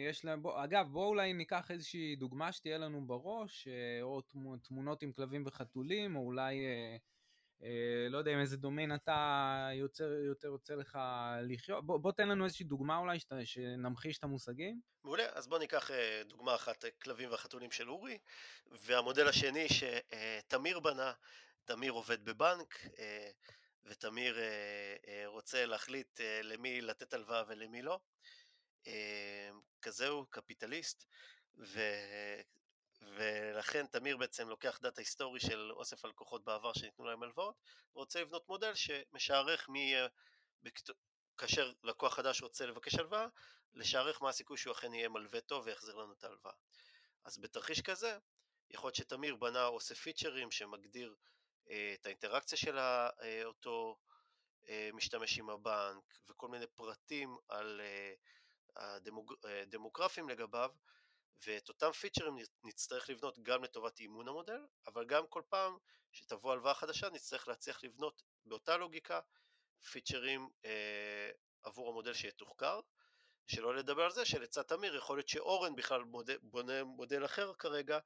יש 0.10 0.26
להם, 0.26 0.42
בוא, 0.42 0.64
אגב 0.64 0.88
בואו 0.92 1.08
אולי 1.08 1.34
ניקח 1.34 1.72
איזושהי 1.72 2.16
דוגמה 2.16 2.52
שתהיה 2.52 2.78
לנו 2.78 3.08
בראש, 3.08 3.68
uh, 3.68 3.72
או 4.02 4.22
תמונות 4.62 5.04
עם 5.04 5.12
כלבים 5.12 5.44
וחתולים, 5.46 6.16
או 6.16 6.22
אולי, 6.22 6.58
uh, 6.58 7.02
לא 8.10 8.18
יודע 8.18 8.32
עם 8.32 8.40
איזה 8.40 8.58
דומיין 8.58 8.96
אתה 8.96 9.70
יוצר, 9.74 10.04
יותר 10.04 10.48
יוצא 10.48 10.76
לך 10.76 11.00
לחיות, 11.42 11.86
בוא, 11.86 11.98
בוא 11.98 12.12
תן 12.12 12.28
לנו 12.28 12.46
איזושהי 12.46 12.66
דוגמה 12.66 12.98
אולי 12.98 13.20
שת, 13.20 13.32
שנמחיש 13.44 14.18
את 14.18 14.24
המושגים. 14.24 14.82
מעולה, 15.04 15.26
אז 15.34 15.48
בוא 15.48 15.60
ניקח 15.60 15.90
uh, 15.90 15.94
דוגמה 16.30 16.56
אחת, 16.56 16.86
כלבים 17.02 17.30
וחתולים 17.32 17.72
של 17.72 17.90
אורי, 17.90 18.18
והמודל 18.68 19.28
השני 19.28 19.68
שתמיר 19.70 20.80
בנה, 20.80 21.12
תמיר 21.70 21.92
עובד 21.92 22.26
בבנק, 22.26 22.80
אה, 23.00 23.30
ותמיר 23.84 24.40
אה, 24.40 24.96
אה, 25.08 25.24
רוצה 25.28 25.66
להחליט 25.66 26.20
למי 26.44 26.82
לתת 26.82 27.14
הלוואה 27.14 27.44
ולמי 27.48 27.82
לא. 27.82 28.00
כזה 29.82 30.08
הוא 30.08 30.26
קפיטליסט. 30.30 31.06
ולכן 33.02 33.86
תמיר 33.88 34.18
בעצם 34.18 34.50
לוקח 34.50 34.80
דאטה 34.82 35.02
היסטורי 35.02 35.40
של 35.40 35.72
אוסף 35.72 36.06
הלקוחות 36.06 36.44
בעבר 36.44 36.74
שניתנו 36.74 37.06
להם 37.06 37.24
הלוואות, 37.24 37.56
ורוצה 37.96 38.22
לבנות 38.22 38.50
מודל 38.50 38.74
שמשערך 38.74 39.70
מי 39.70 39.80
יהיה, 39.80 40.08
כאשר 41.38 41.72
לקוח 41.84 42.14
חדש 42.14 42.42
רוצה 42.42 42.66
לבקש 42.66 42.96
הלוואה, 42.96 43.28
לשערך 43.74 44.22
מה 44.22 44.30
הסיכוי 44.30 44.58
שהוא 44.58 44.72
אכן 44.72 44.94
יהיה 44.94 45.10
מלווה 45.10 45.42
טוב 45.42 45.66
ויחזיר 45.66 45.96
לנו 45.96 46.14
את 46.14 46.24
ההלוואה. 46.24 46.54
אז 47.26 47.38
בתרחיש 47.38 47.82
כזה, 47.82 48.18
יכול 48.70 48.88
להיות 48.88 48.96
שתמיר 48.96 49.36
בנה 49.36 49.66
אוסף 49.66 49.98
פיצ'רים 49.98 50.52
שמגדיר 50.52 51.16
אה, 51.70 51.94
את 51.94 52.06
האינטראקציה 52.06 52.58
של 52.58 52.78
אה, 52.78 53.46
אותו 53.46 53.98
אה, 54.70 54.90
משתמש 54.94 55.40
עם 55.40 55.50
הבנק 55.50 56.04
וכל 56.30 56.48
מיני 56.48 56.68
פרטים 56.68 57.38
על 57.48 57.82
הדמוגרפים 59.46 60.30
לגביו 60.30 60.72
ואת 61.48 61.70
אותם 61.70 61.92
פיצ'רים 61.92 62.38
נצטרך 62.64 63.10
לבנות 63.10 63.40
גם 63.44 63.64
לטובת 63.64 64.00
אימון 64.00 64.28
המודל 64.28 64.62
אבל 64.88 65.06
גם 65.06 65.28
כל 65.28 65.42
פעם 65.50 65.78
שתבוא 66.12 66.52
הלוואה 66.52 66.74
חדשה 66.74 67.10
נצטרך 67.10 67.48
להצליח 67.48 67.84
לבנות 67.84 68.22
באותה 68.46 68.78
לוגיקה 68.78 69.20
פיצ'רים 69.92 70.50
אה, 70.66 71.30
עבור 71.64 71.90
המודל 71.90 72.14
שיתוחקר 72.14 72.80
שלא 73.48 73.76
לדבר 73.76 74.04
על 74.04 74.12
זה 74.12 74.26
שלצד 74.26 74.62
תמיר 74.62 74.96
יכול 74.96 75.18
להיות 75.18 75.28
שאורן 75.28 75.76
בכלל 75.76 76.04
מודל, 76.04 76.38
בונה 76.42 76.84
מודל 76.84 77.26
אחר 77.26 77.54
כרגע 77.54 78.00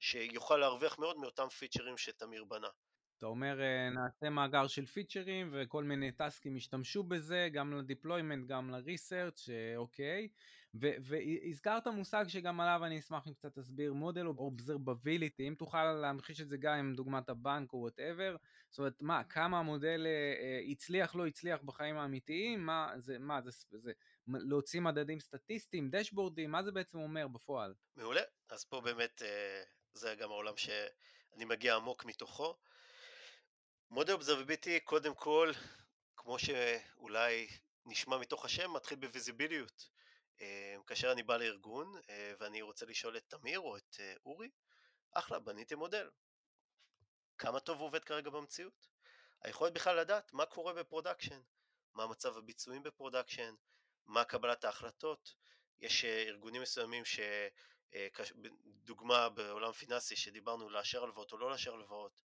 שיוכל 0.00 0.56
להרוויח 0.56 0.98
מאוד 0.98 1.16
מאותם 1.16 1.48
פיצ'רים 1.48 1.98
שתמיר 1.98 2.44
בנה 2.44 2.68
אתה 3.18 3.26
אומר 3.26 3.60
אה, 3.60 3.90
נעשה 3.90 4.30
מאגר 4.30 4.66
של 4.66 4.86
פיצ'רים 4.86 5.50
וכל 5.52 5.84
מיני 5.84 6.12
טסקים 6.12 6.56
ישתמשו 6.56 7.02
בזה, 7.02 7.48
גם 7.52 7.78
ל 7.78 7.84
deployment, 7.84 8.46
גם 8.46 8.70
ל 8.70 8.78
research, 8.78 9.48
אוקיי. 9.76 10.28
והזכרת 10.80 11.86
מושג 11.86 12.24
שגם 12.28 12.60
עליו 12.60 12.84
אני 12.84 12.98
אשמח 12.98 13.28
אם 13.28 13.34
קצת 13.34 13.58
תסביר, 13.58 13.92
model 13.92 14.26
observability, 14.26 15.48
אם 15.48 15.54
תוכל 15.58 15.92
להמחיש 15.92 16.40
את 16.40 16.48
זה 16.48 16.56
גם 16.56 16.74
עם 16.74 16.94
דוגמת 16.94 17.28
הבנק 17.28 17.72
או 17.72 17.78
whatever, 17.78 18.36
זאת 18.70 18.78
אומרת, 18.78 18.96
מה, 19.00 19.24
כמה 19.24 19.58
המודל 19.58 20.06
אה, 20.06 20.60
הצליח, 20.70 21.14
לא 21.14 21.26
הצליח 21.26 21.60
בחיים 21.62 21.96
האמיתיים, 21.96 22.66
מה 22.66 22.92
זה, 22.96 23.18
מה 23.18 23.40
זה, 23.42 23.50
זה 23.72 23.92
להוציא 24.26 24.80
מדדים 24.80 25.20
סטטיסטיים, 25.20 25.90
דשבורדים, 25.90 26.50
מה 26.50 26.62
זה 26.62 26.72
בעצם 26.72 26.98
אומר 26.98 27.28
בפועל? 27.28 27.74
מעולה, 27.96 28.22
אז 28.48 28.64
פה 28.64 28.80
באמת 28.80 29.22
זה 29.94 30.14
גם 30.14 30.30
העולם 30.30 30.56
שאני 30.56 31.44
מגיע 31.44 31.76
עמוק 31.76 32.04
מתוכו. 32.04 32.56
מודל 33.90 34.12
אובזרביביליטי 34.12 34.80
קודם 34.80 35.14
כל, 35.14 35.52
כמו 36.16 36.38
שאולי 36.38 37.46
נשמע 37.86 38.18
מתוך 38.18 38.44
השם, 38.44 38.72
מתחיל 38.72 38.98
בוויזיביליות. 38.98 39.93
אה, 40.40 40.76
כאשר 40.86 41.12
אני 41.12 41.22
בא 41.22 41.36
לארגון 41.36 41.92
אה, 42.10 42.32
ואני 42.38 42.62
רוצה 42.62 42.86
לשאול 42.86 43.16
את 43.16 43.24
תמיר 43.28 43.60
או 43.60 43.76
את 43.76 43.96
אה, 44.00 44.14
אורי, 44.26 44.50
אחלה, 45.12 45.38
בניתי 45.38 45.74
מודל. 45.74 46.10
כמה 47.38 47.60
טוב 47.60 47.78
הוא 47.78 47.86
עובד 47.86 48.04
כרגע 48.04 48.30
במציאות? 48.30 48.88
היכולת 49.40 49.72
בכלל 49.72 50.00
לדעת 50.00 50.32
מה 50.32 50.46
קורה 50.46 50.72
ב 50.72 50.78
production, 50.78 51.40
מה 51.94 52.06
מצב 52.06 52.36
הביצועים 52.36 52.82
ב 52.82 52.88
production, 52.88 53.54
מה 54.06 54.24
קבלת 54.24 54.64
ההחלטות. 54.64 55.34
יש 55.78 56.04
ארגונים 56.04 56.62
מסוימים 56.62 57.02
שדוגמה 57.92 59.28
בעולם 59.28 59.72
פיננסי 59.72 60.16
שדיברנו 60.16 60.70
לאשר 60.70 61.02
הלוואות 61.04 61.32
או 61.32 61.38
לא 61.38 61.50
לאשר 61.50 61.74
הלוואות, 61.74 62.22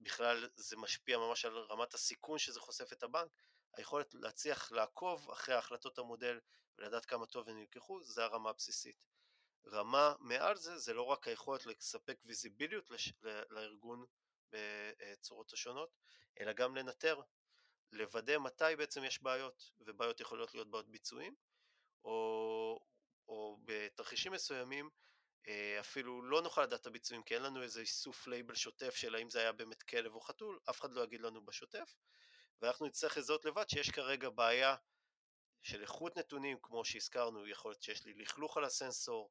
בכלל 0.00 0.48
זה 0.54 0.76
משפיע 0.76 1.18
ממש 1.18 1.44
על 1.44 1.58
רמת 1.58 1.94
הסיכון 1.94 2.38
שזה 2.38 2.60
חושף 2.60 2.92
את 2.92 3.02
הבנק, 3.02 3.30
היכולת 3.74 4.14
להצליח 4.14 4.72
לעקוב 4.72 5.30
אחרי 5.30 5.54
החלטות 5.54 5.98
המודל 5.98 6.40
ולדעת 6.78 7.06
כמה 7.06 7.26
טוב 7.26 7.48
הם 7.48 7.58
נלקחו, 7.58 8.02
זה 8.02 8.24
הרמה 8.24 8.50
הבסיסית. 8.50 8.96
רמה 9.66 10.14
מעל 10.20 10.56
זה, 10.56 10.78
זה 10.78 10.94
לא 10.94 11.02
רק 11.02 11.28
היכולת 11.28 11.66
לספק 11.66 12.18
ויזיביליות 12.24 12.90
לש... 12.90 13.12
לארגון 13.50 14.04
בצורות 14.50 15.52
השונות, 15.52 15.90
אלא 16.40 16.52
גם 16.52 16.76
לנטר, 16.76 17.20
לוודא 17.92 18.38
מתי 18.38 18.76
בעצם 18.78 19.04
יש 19.04 19.22
בעיות, 19.22 19.70
ובעיות 19.80 20.20
יכולות 20.20 20.54
להיות 20.54 20.70
בעיות 20.70 20.88
ביצועים, 20.88 21.34
או, 22.04 22.80
או 23.28 23.58
בתרחישים 23.64 24.32
מסוימים 24.32 24.90
אה, 25.48 25.80
אפילו 25.80 26.22
לא 26.22 26.42
נוכל 26.42 26.62
לדעת 26.62 26.80
את 26.80 26.86
הביצועים 26.86 27.22
כי 27.22 27.34
אין 27.34 27.42
לנו 27.42 27.62
איזה 27.62 27.80
איסוף 27.80 28.26
לייבל 28.26 28.54
שוטף 28.54 28.94
של 28.94 29.14
האם 29.14 29.30
זה 29.30 29.40
היה 29.40 29.52
באמת 29.52 29.82
כלב 29.82 30.14
או 30.14 30.20
חתול, 30.20 30.58
אף 30.70 30.80
אחד 30.80 30.92
לא 30.92 31.04
יגיד 31.04 31.20
לנו 31.20 31.44
בשוטף 31.44 31.94
ואנחנו 32.62 32.86
נצטרך 32.86 33.16
לזהות 33.16 33.44
לבד 33.44 33.68
שיש 33.68 33.90
כרגע 33.90 34.30
בעיה 34.30 34.76
של 35.62 35.82
איכות 35.82 36.16
נתונים 36.16 36.58
כמו 36.62 36.84
שהזכרנו, 36.84 37.46
יכול 37.46 37.70
להיות 37.70 37.82
שיש 37.82 38.04
לי 38.04 38.14
לכלוך 38.14 38.56
על 38.56 38.64
הסנסור 38.64 39.30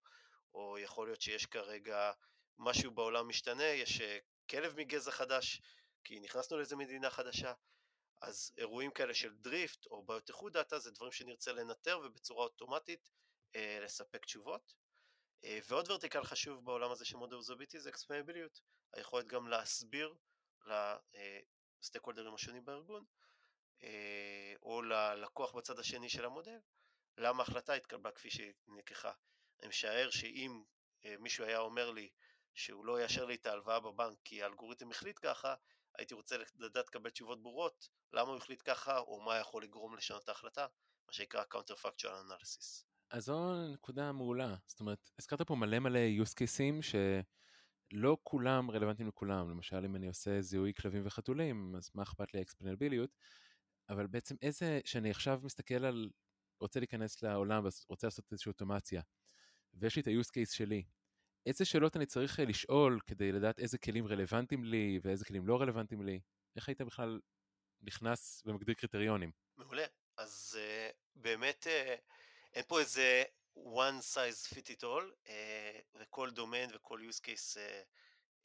או 0.53 0.77
יכול 0.77 1.07
להיות 1.07 1.21
שיש 1.21 1.45
כרגע 1.45 2.11
משהו 2.57 2.91
בעולם 2.91 3.27
משתנה, 3.27 3.63
יש 3.63 4.01
אה, 4.01 4.19
כלב 4.49 4.75
מגזע 4.77 5.11
חדש 5.11 5.61
כי 6.03 6.19
נכנסנו 6.19 6.57
לאיזה 6.57 6.75
מדינה 6.75 7.09
חדשה 7.09 7.53
אז 8.21 8.53
אירועים 8.57 8.91
כאלה 8.91 9.13
של 9.13 9.35
drift 9.35 9.85
או 9.85 10.03
בעיות 10.03 10.29
איכות 10.29 10.53
דאטה 10.53 10.79
זה 10.79 10.91
דברים 10.91 11.11
שנרצה 11.11 11.53
לנטר 11.53 11.99
ובצורה 12.03 12.43
אוטומטית 12.43 13.09
אה, 13.55 13.79
לספק 13.81 14.25
תשובות. 14.25 14.73
אה, 15.43 15.59
ועוד 15.67 15.91
vertical 15.91 16.23
חשוב 16.23 16.65
בעולם 16.65 16.91
הזה 16.91 17.05
של 17.05 17.17
model 17.17 17.35
observability 17.35 17.79
זה 17.79 17.89
אקספלנביליות, 17.89 18.61
היכולת 18.93 19.27
גם 19.27 19.47
להסביר 19.47 20.15
לסטייק 21.81 22.03
הולדרים 22.03 22.33
השונים 22.33 22.65
בארגון 22.65 23.05
אה, 23.83 24.53
או 24.61 24.81
ללקוח 24.81 25.55
בצד 25.55 25.79
השני 25.79 26.09
של 26.09 26.25
המודל 26.25 26.59
למה 27.17 27.43
ההחלטה 27.43 27.73
התקבלה 27.73 28.11
כפי 28.11 28.29
שהיא 28.29 28.53
נלקחה. 28.67 29.11
אני 29.59 29.67
משער 29.67 30.09
שאם 30.09 30.63
אה, 31.05 31.15
מישהו 31.19 31.45
היה 31.45 31.59
אומר 31.59 31.91
לי 31.91 32.09
שהוא 32.53 32.85
לא 32.85 33.01
יאשר 33.01 33.25
לי 33.25 33.35
את 33.35 33.45
ההלוואה 33.45 33.79
בבנק 33.79 34.17
כי 34.23 34.43
האלגוריתם 34.43 34.91
החליט 34.91 35.19
ככה, 35.21 35.55
הייתי 35.97 36.13
רוצה 36.13 36.35
לדעת 36.55 36.87
לקבל 36.87 37.09
תשובות 37.09 37.43
ברורות 37.43 37.89
למה 38.13 38.29
הוא 38.29 38.37
החליט 38.37 38.61
ככה 38.65 38.99
או 38.99 39.21
מה 39.21 39.37
יכול 39.37 39.63
לגרום 39.63 39.95
לשנות 39.95 40.29
ההחלטה, 40.29 40.67
מה 41.07 41.13
שנקרא 41.13 41.43
counterfactual 41.53 42.05
analysis. 42.05 42.83
אז 43.09 43.25
זו 43.25 43.55
נקודה 43.73 44.11
מעולה. 44.11 44.55
זאת 44.67 44.79
אומרת, 44.79 45.09
הזכרת 45.19 45.41
פה 45.41 45.55
מלא 45.55 45.79
מלא 45.79 45.99
use 46.23 46.33
cases 46.33 46.95
שלא 47.91 48.17
כולם 48.23 48.71
רלוונטיים 48.71 49.07
לכולם. 49.07 49.49
למשל, 49.49 49.85
אם 49.85 49.95
אני 49.95 50.07
עושה 50.07 50.41
זיהוי 50.41 50.73
כלבים 50.73 51.01
וחתולים, 51.05 51.75
אז 51.75 51.89
מה 51.95 52.03
אכפת 52.03 52.33
לי 52.33 52.39
האקספלנביליות? 52.39 53.09
אבל 53.89 54.07
בעצם 54.07 54.35
איזה, 54.41 54.79
שאני 54.85 55.09
עכשיו 55.09 55.39
מסתכל 55.43 55.85
על, 55.85 56.09
רוצה 56.61 56.79
להיכנס 56.79 57.23
לעולם 57.23 57.63
ורוצה 57.87 58.07
לעשות 58.07 58.31
איזושהי 58.31 58.49
אוטומציה, 58.49 59.01
ויש 59.73 59.95
לי 59.95 60.01
את 60.01 60.07
ה-use 60.07 60.29
case 60.29 60.55
שלי, 60.55 60.83
איזה 61.45 61.65
שאלות 61.65 61.97
אני 61.97 62.05
צריך 62.05 62.39
לשאול 62.39 62.99
כדי 63.07 63.31
לדעת 63.31 63.59
איזה 63.59 63.77
כלים 63.77 64.07
רלוונטיים 64.07 64.63
לי 64.63 64.99
ואיזה 65.01 65.25
כלים 65.25 65.47
לא 65.47 65.61
רלוונטיים 65.61 66.01
לי? 66.01 66.19
איך 66.55 66.69
היית 66.69 66.81
בכלל 66.81 67.19
נכנס 67.81 68.43
ומגדיר 68.45 68.75
קריטריונים? 68.75 69.31
מעולה. 69.57 69.85
אז 70.17 70.59
uh, 70.59 70.95
באמת 71.15 71.67
uh, 71.67 72.13
אין 72.53 72.63
פה 72.67 72.79
איזה 72.79 73.23
one 73.63 74.01
size 74.01 74.47
fit 74.47 74.69
it 74.69 74.83
all, 74.83 75.03
uh, 75.25 75.31
וכל 75.95 76.29
דומיין 76.31 76.69
וכל 76.73 76.99
use 77.09 77.19
case 77.19 77.55
uh, 77.55 77.85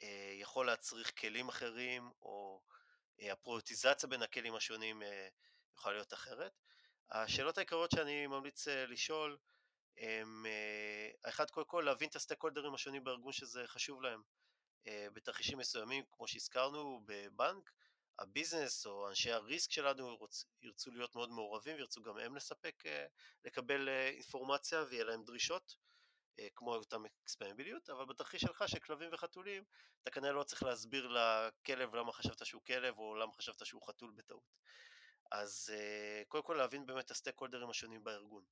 uh, 0.01 0.05
יכול 0.41 0.67
להצריך 0.67 1.13
כלים 1.21 1.49
אחרים, 1.49 2.11
או 2.23 2.63
הפרוטיזציה 3.31 4.09
בין 4.09 4.23
הכלים 4.23 4.55
השונים 4.55 5.03
יכולה 5.77 5.95
להיות 5.95 6.13
אחרת. 6.13 6.53
השאלות 7.11 7.59
העיקריות 7.59 7.91
שאני 7.91 8.27
ממליץ 8.27 8.69
לשאול 8.69 9.39
הם, 9.97 10.47
האחד 11.25 11.51
קודם 11.51 11.67
כל 11.67 11.83
להבין 11.87 12.09
את 12.09 12.17
הסטייק 12.17 12.43
הולדרים 12.43 12.75
השונים 12.75 13.05
בארגון 13.05 13.33
שזה 13.33 13.67
חשוב 13.67 14.03
להם. 14.03 14.23
בתרחישים 14.87 15.59
מסוימים, 15.59 16.05
כמו 16.13 16.29
שהזכרנו, 16.29 17.01
בבנק, 17.07 17.73
הביזנס 18.19 18.87
או 18.87 19.09
אנשי 19.09 19.33
הריסק 19.33 19.71
שלנו 19.71 20.17
רוצ, 20.17 20.45
ירצו 20.63 20.91
להיות 20.91 21.15
מאוד 21.15 21.31
מעורבים 21.31 21.77
וירצו 21.77 22.03
גם 22.03 22.19
הם 22.19 22.37
לספק, 22.37 22.83
אה, 22.87 23.07
לקבל 23.45 23.89
אה, 23.89 24.09
אינפורמציה 24.09 24.83
ויהיה 24.83 25.05
להם 25.05 25.25
דרישות 25.25 25.77
אה, 26.39 26.49
כמו 26.55 26.75
אותם 26.75 27.05
אקספנביליות, 27.05 27.91
אבל 27.91 28.05
בתרחיש 28.05 28.41
שלך 28.41 28.65
של 28.69 28.79
כלבים 28.79 29.11
וחתולים 29.13 29.65
אתה 30.03 30.11
כנראה 30.11 30.33
לא 30.33 30.43
צריך 30.43 30.63
להסביר 30.63 31.09
לכלב 31.09 31.95
למה 31.95 32.13
חשבת 32.13 32.47
שהוא 32.47 32.63
כלב 32.63 32.99
או 32.99 33.15
למה 33.15 33.33
חשבת 33.33 33.67
שהוא 33.67 33.87
חתול 33.87 34.13
בטעות. 34.17 34.55
אז 35.31 35.73
קודם 36.29 36.45
כל 36.45 36.55
להבין 36.55 36.87
באמת 36.87 37.05
את 37.05 37.11
הסטייק 37.11 37.39
הולדרים 37.39 37.71
השונים 37.71 38.05
בארגון. 38.05 38.45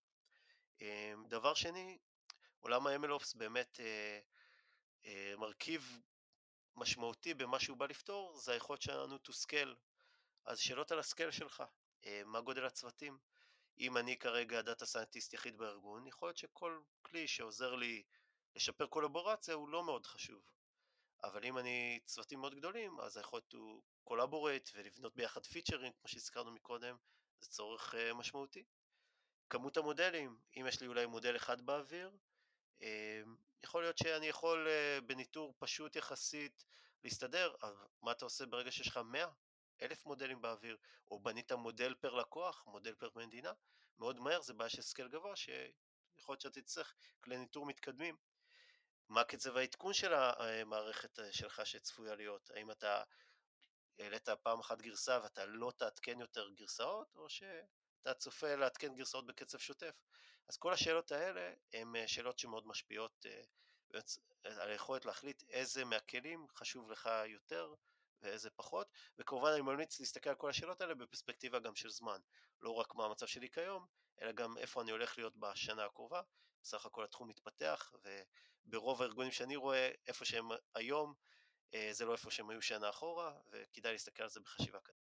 דבר 1.28 1.54
שני, 1.54 1.98
עולם 2.60 2.86
ה-MLOps 2.86 3.38
באמת 3.38 3.80
מרכיב 5.38 6.00
משמעותי 6.76 7.34
במה 7.34 7.60
שהוא 7.60 7.76
בא 7.76 7.86
לפתור 7.86 8.36
זה 8.36 8.52
היכולת 8.52 8.82
שלנו 8.82 9.16
to 9.16 9.30
scale. 9.30 9.74
אז 10.44 10.58
שאלות 10.58 10.92
על 10.92 10.98
ה 10.98 11.04
scale 11.04 11.30
שלך, 11.30 11.62
אה, 12.04 12.22
מה 12.24 12.40
גודל 12.40 12.66
הצוותים? 12.66 13.18
אם 13.80 13.96
אני 13.96 14.16
כרגע 14.16 14.62
data 14.62 14.86
scientist 14.86 15.34
יחיד 15.34 15.58
בארגון, 15.58 16.06
יכול 16.06 16.28
להיות 16.28 16.36
שכל 16.36 16.80
כלי 17.02 17.28
שעוזר 17.28 17.74
לי 17.74 18.02
לשפר 18.56 18.86
קולבורציה 18.86 19.54
הוא 19.54 19.68
לא 19.68 19.84
מאוד 19.84 20.06
חשוב. 20.06 20.42
אבל 21.22 21.44
אם 21.44 21.58
אני 21.58 22.00
צוותים 22.04 22.40
מאוד 22.40 22.54
גדולים, 22.54 23.00
אז 23.00 23.16
היכולת 23.16 23.52
ל 23.52 23.82
collaborate 24.04 24.70
ולבנות 24.74 25.16
ביחד 25.16 25.46
פיצ'רים, 25.46 25.92
כמו 25.92 26.08
שהזכרנו 26.08 26.52
מקודם, 26.52 26.96
זה 27.40 27.48
צורך 27.48 27.94
אה, 27.94 28.14
משמעותי. 28.14 28.64
כמות 29.50 29.76
המודלים, 29.76 30.38
אם 30.56 30.66
יש 30.68 30.80
לי 30.80 30.86
אולי 30.86 31.06
מודל 31.06 31.36
אחד 31.36 31.60
באוויר, 31.60 32.10
אמ, 32.82 33.36
יכול 33.64 33.82
להיות 33.82 33.98
שאני 33.98 34.26
יכול 34.26 34.68
אה, 34.68 34.98
בניטור 35.06 35.54
פשוט 35.58 35.96
יחסית 35.96 36.64
להסתדר, 37.04 37.54
אבל 37.62 37.86
מה 38.02 38.12
אתה 38.12 38.24
עושה 38.24 38.46
ברגע 38.46 38.70
שיש 38.70 38.88
לך 38.88 38.96
100 38.96 39.26
אלף 39.82 40.06
מודלים 40.06 40.42
באוויר, 40.42 40.76
או 41.10 41.20
בנית 41.20 41.52
מודל 41.52 41.94
פר 41.94 42.14
לקוח, 42.14 42.64
מודל 42.66 42.94
פר 42.94 43.08
מדינה, 43.16 43.52
מאוד 43.98 44.20
מהר 44.20 44.42
זה 44.42 44.54
בעיה 44.54 44.68
של 44.68 44.82
scale 44.82 45.08
גבוה, 45.08 45.36
שיכול 45.36 46.32
להיות 46.32 46.40
שאתה 46.40 46.60
תצטרך 46.60 46.94
כלי 47.20 47.38
ניטור 47.38 47.66
מתקדמים. 47.66 48.16
מה 49.08 49.24
קצב 49.24 49.56
העדכון 49.56 49.92
של 49.92 50.14
המערכת 50.14 51.18
אה, 51.18 51.32
שלך 51.32 51.66
שצפויה 51.66 52.14
להיות? 52.14 52.50
האם 52.54 52.70
אתה 52.70 53.02
העלית 53.98 54.28
פעם 54.28 54.60
אחת 54.60 54.82
גרסה 54.82 55.18
ואתה 55.22 55.46
לא 55.46 55.72
תעדכן 55.76 56.20
יותר 56.20 56.50
גרסאות, 56.50 57.16
או 57.16 57.28
ש... 57.28 57.42
אתה 58.02 58.14
צופה 58.14 58.54
לעדכן 58.54 58.94
גרסאות 58.94 59.26
בקצב 59.26 59.58
שוטף. 59.58 59.94
אז 60.50 60.56
כל 60.56 60.72
השאלות 60.72 61.12
האלה 61.12 61.52
הן 61.72 61.96
אה, 61.96 62.08
שאלות 62.08 62.38
שמאוד 62.38 62.66
משפיעות 62.66 63.26
אה, 63.26 64.00
על 64.44 64.70
היכולת 64.70 65.04
להחליט 65.04 65.42
איזה 65.48 65.84
מהכלים 65.84 66.46
חשוב 66.54 66.90
לך 66.90 67.10
יותר 67.26 67.74
ואיזה 68.22 68.50
פחות, 68.50 68.88
וכמובן 69.18 69.50
אני 69.50 69.60
ממליץ 69.60 70.00
להסתכל 70.00 70.30
על 70.30 70.36
כל 70.36 70.50
השאלות 70.50 70.80
האלה 70.80 70.94
בפרספקטיבה 70.94 71.58
גם 71.58 71.74
של 71.74 71.90
זמן, 71.90 72.20
לא 72.60 72.70
רק 72.70 72.94
מה 72.94 73.04
המצב 73.04 73.26
שלי 73.26 73.50
כיום, 73.50 73.86
אלא 74.22 74.32
גם 74.32 74.58
איפה 74.58 74.82
אני 74.82 74.90
הולך 74.90 75.18
להיות 75.18 75.36
בשנה 75.36 75.84
הקרובה, 75.84 76.22
בסך 76.62 76.86
הכל 76.86 77.04
התחום 77.04 77.28
מתפתח, 77.28 77.94
וברוב 78.66 79.02
הארגונים 79.02 79.32
שאני 79.32 79.56
רואה, 79.56 79.90
איפה 80.06 80.24
שהם 80.24 80.48
היום, 80.74 81.14
זה 81.90 82.04
לא 82.04 82.12
איפה 82.12 82.30
שהם 82.30 82.50
היו 82.50 82.62
שנה 82.62 82.88
אחורה, 82.88 83.40
וכדאי 83.50 83.92
להסתכל 83.92 84.22
על 84.22 84.28
זה 84.28 84.40
בחשיבה 84.40 84.80
כזאת. 84.80 85.09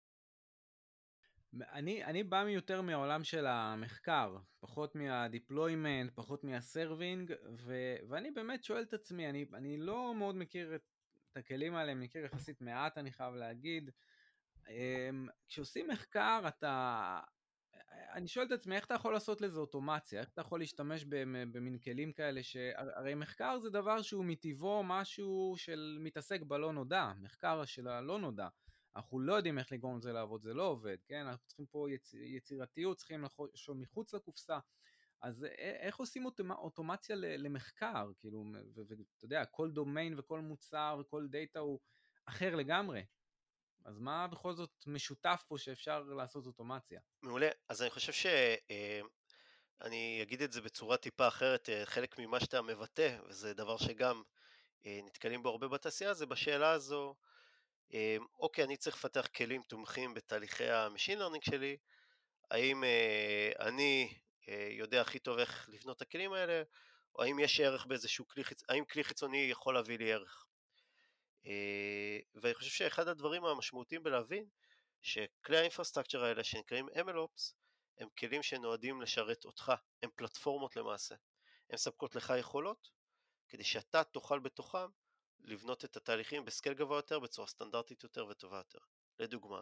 אני, 1.60 2.04
אני 2.04 2.22
בא 2.22 2.44
יותר 2.48 2.82
מהעולם 2.82 3.24
של 3.24 3.46
המחקר, 3.46 4.36
פחות 4.60 4.94
מהדיפלוימנט, 4.94 6.12
פחות 6.14 6.44
מהסרווינג, 6.44 7.32
ו, 7.56 7.96
ואני 8.08 8.30
באמת 8.30 8.64
שואל 8.64 8.82
את 8.82 8.92
עצמי, 8.92 9.28
אני, 9.28 9.46
אני 9.54 9.76
לא 9.76 10.14
מאוד 10.14 10.36
מכיר 10.36 10.74
את, 10.74 10.82
את 11.32 11.36
הכלים 11.36 11.74
האלה, 11.74 11.94
מכיר 11.94 12.24
יחסית 12.24 12.60
מעט, 12.60 12.98
אני 12.98 13.12
חייב 13.12 13.34
להגיד. 13.34 13.90
אמ, 14.68 15.28
כשעושים 15.48 15.88
מחקר, 15.88 16.42
אתה... 16.48 17.20
אני 18.12 18.28
שואל 18.28 18.46
את 18.46 18.52
עצמי, 18.52 18.76
איך 18.76 18.84
אתה 18.84 18.94
יכול 18.94 19.12
לעשות 19.12 19.40
לזה 19.40 19.60
אוטומציה? 19.60 20.20
איך 20.20 20.28
אתה 20.28 20.40
יכול 20.40 20.60
להשתמש 20.60 21.04
במין 21.52 21.78
כלים 21.78 22.12
כאלה 22.12 22.42
שהרי 22.42 23.14
מחקר 23.14 23.58
זה 23.58 23.70
דבר 23.70 24.02
שהוא 24.02 24.24
מטבעו 24.24 24.82
משהו 24.84 25.54
של 25.56 25.98
מתעסק 26.00 26.42
בלא 26.42 26.72
נודע, 26.72 27.12
מחקר 27.20 27.64
של 27.64 27.88
הלא 27.88 28.18
נודע. 28.18 28.48
אנחנו 28.96 29.20
לא 29.20 29.34
יודעים 29.34 29.58
איך 29.58 29.72
לגרום 29.72 29.98
לזה 29.98 30.12
לעבוד, 30.12 30.42
זה 30.42 30.54
לא 30.54 30.62
עובד, 30.62 30.96
כן? 31.06 31.26
אנחנו 31.26 31.46
צריכים 31.46 31.66
פה 31.66 31.86
יצ... 31.90 32.14
יצירתיות, 32.14 32.96
צריכים 32.96 33.24
לחשוב 33.24 33.76
מחוץ 33.76 34.14
לקופסה. 34.14 34.58
אז 35.22 35.46
איך 35.54 35.96
עושים 35.96 36.26
אוטומציה 36.50 37.16
למחקר? 37.16 38.10
כאילו, 38.18 38.44
ואתה 38.74 39.24
יודע, 39.24 39.44
כל 39.44 39.70
דומיין 39.70 40.18
וכל 40.18 40.40
מוצר 40.40 40.96
וכל 41.00 41.28
דאטה 41.28 41.58
הוא 41.58 41.80
אחר 42.26 42.54
לגמרי. 42.54 43.04
אז 43.84 43.98
מה 43.98 44.28
בכל 44.28 44.54
זאת 44.54 44.70
משותף 44.86 45.44
פה 45.48 45.58
שאפשר 45.58 46.02
לעשות 46.02 46.46
אוטומציה? 46.46 47.00
מעולה. 47.22 47.48
אז 47.68 47.82
אני 47.82 47.90
חושב 47.90 48.12
ש... 48.12 48.26
אה, 48.70 49.00
אני 49.80 50.22
אגיד 50.22 50.42
את 50.42 50.52
זה 50.52 50.60
בצורה 50.60 50.96
טיפה 50.96 51.28
אחרת, 51.28 51.68
אה, 51.68 51.86
חלק 51.86 52.18
ממה 52.18 52.40
שאתה 52.40 52.62
מבטא, 52.62 53.18
וזה 53.28 53.54
דבר 53.54 53.76
שגם 53.76 54.22
אה, 54.86 55.00
נתקלים 55.04 55.42
בו 55.42 55.48
הרבה 55.48 55.68
בתעשייה, 55.68 56.14
זה 56.14 56.26
בשאלה 56.26 56.70
הזו, 56.70 57.14
אוקיי, 58.38 58.64
אני 58.64 58.76
צריך 58.76 58.96
לפתח 58.96 59.26
כלים 59.36 59.62
תומכים 59.62 60.14
בתהליכי 60.14 60.70
ה 60.70 60.76
machine 60.76 61.18
learning 61.18 61.42
שלי, 61.42 61.76
האם 62.50 62.84
אה, 62.84 63.52
אני 63.60 64.18
אה, 64.48 64.68
יודע 64.70 65.00
הכי 65.00 65.18
טוב 65.18 65.38
איך 65.38 65.68
לבנות 65.72 65.96
את 65.96 66.02
הכלים 66.02 66.32
האלה, 66.32 66.62
או 67.14 67.22
האם 67.22 67.38
יש 67.38 67.60
ערך 67.60 67.86
באיזשהו 67.86 68.28
כלי, 68.28 68.42
האם 68.68 68.84
כלי 68.84 69.04
חיצוני 69.04 69.38
יכול 69.38 69.74
להביא 69.74 69.98
לי 69.98 70.12
ערך. 70.12 70.46
אה, 71.46 72.18
ואני 72.34 72.54
חושב 72.54 72.70
שאחד 72.70 73.08
הדברים 73.08 73.44
המשמעותיים 73.44 74.02
בלהבין, 74.02 74.46
שכלי 75.02 75.56
האינפרסטרקצ'ר 75.58 76.24
האלה 76.24 76.44
שנקראים 76.44 76.88
MLOps, 76.88 77.52
הם 77.98 78.08
כלים 78.18 78.42
שנועדים 78.42 79.02
לשרת 79.02 79.44
אותך, 79.44 79.72
הם 80.02 80.10
פלטפורמות 80.16 80.76
למעשה. 80.76 81.14
הן 81.70 81.74
מספקות 81.74 82.14
לך 82.14 82.32
יכולות, 82.38 82.88
כדי 83.48 83.64
שאתה 83.64 84.04
תוכל 84.04 84.38
בתוכם 84.38 84.88
לבנות 85.42 85.84
את 85.84 85.96
התהליכים 85.96 86.44
בסקייל 86.44 86.74
גבוה 86.74 86.98
יותר, 86.98 87.18
בצורה 87.18 87.48
סטנדרטית 87.48 88.02
יותר 88.02 88.26
וטובה 88.26 88.56
יותר. 88.56 88.78
לדוגמה, 89.18 89.60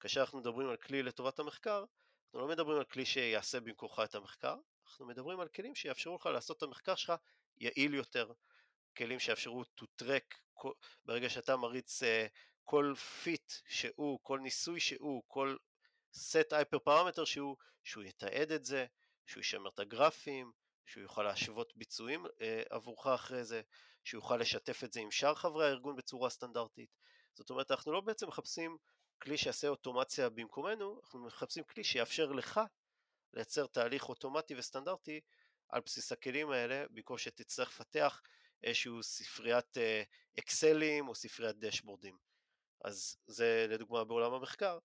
כאשר 0.00 0.20
אנחנו 0.20 0.38
מדברים 0.38 0.68
על 0.68 0.76
כלי 0.76 1.02
לטובת 1.02 1.38
המחקר, 1.38 1.84
אנחנו 2.26 2.40
לא 2.40 2.48
מדברים 2.48 2.78
על 2.78 2.84
כלי 2.84 3.04
שיעשה 3.04 3.60
במקומך 3.60 4.02
את 4.04 4.14
המחקר, 4.14 4.56
אנחנו 4.86 5.06
מדברים 5.06 5.40
על 5.40 5.48
כלים 5.48 5.74
שיאפשרו 5.74 6.16
לך 6.16 6.26
לעשות 6.26 6.56
את 6.56 6.62
המחקר 6.62 6.94
שלך 6.94 7.12
יעיל 7.56 7.94
יותר, 7.94 8.32
כלים 8.96 9.20
שיאפשרו 9.20 9.62
to 9.62 9.84
track, 10.02 10.36
ברגע 11.04 11.28
שאתה 11.28 11.56
מריץ 11.56 12.02
uh, 12.02 12.06
כל 12.64 12.94
פיט 13.22 13.52
שהוא, 13.68 14.18
כל 14.22 14.40
ניסוי 14.40 14.80
שהוא, 14.80 15.22
כל 15.26 15.56
set 16.14 16.52
hyper 16.52 16.78
parameter 16.88 17.24
שהוא, 17.24 17.56
שהוא 17.84 18.04
יתעד 18.04 18.52
את 18.52 18.64
זה, 18.64 18.86
שהוא 19.26 19.40
ישמר 19.40 19.70
את 19.70 19.78
הגרפים, 19.78 20.52
שהוא 20.86 21.02
יוכל 21.02 21.22
להשוות 21.22 21.76
ביצועים 21.76 22.26
uh, 22.26 22.30
עבורך 22.70 23.06
אחרי 23.06 23.44
זה, 23.44 23.62
שהוא 24.04 24.18
יוכל 24.18 24.36
לשתף 24.36 24.84
את 24.84 24.92
זה 24.92 25.00
עם 25.00 25.10
שאר 25.10 25.34
חברי 25.34 25.66
הארגון 25.66 25.96
בצורה 25.96 26.30
סטנדרטית. 26.30 26.90
זאת 27.34 27.50
אומרת, 27.50 27.70
אנחנו 27.70 27.92
לא 27.92 28.00
בעצם 28.00 28.28
מחפשים 28.28 28.76
כלי 29.22 29.38
שיעשה 29.38 29.68
אוטומציה 29.68 30.28
במקומנו, 30.28 31.00
אנחנו 31.02 31.26
מחפשים 31.26 31.64
כלי 31.64 31.84
שיאפשר 31.84 32.32
לך 32.32 32.60
לייצר 33.32 33.66
תהליך 33.66 34.08
אוטומטי 34.08 34.54
וסטנדרטי 34.54 35.20
על 35.68 35.80
בסיס 35.80 36.12
הכלים 36.12 36.50
האלה, 36.50 36.84
במקום 36.90 37.18
שתצטרך 37.18 37.68
לפתח 37.68 38.22
איזשהו 38.62 39.02
ספריית 39.02 39.76
אקסלים 40.38 41.08
או 41.08 41.14
ספריית 41.14 41.56
דשבורדים. 41.58 42.18
אז 42.84 43.16
זה 43.26 43.66
לדוגמה 43.68 44.04
בעולם 44.04 44.32
המחקר, 44.32 44.78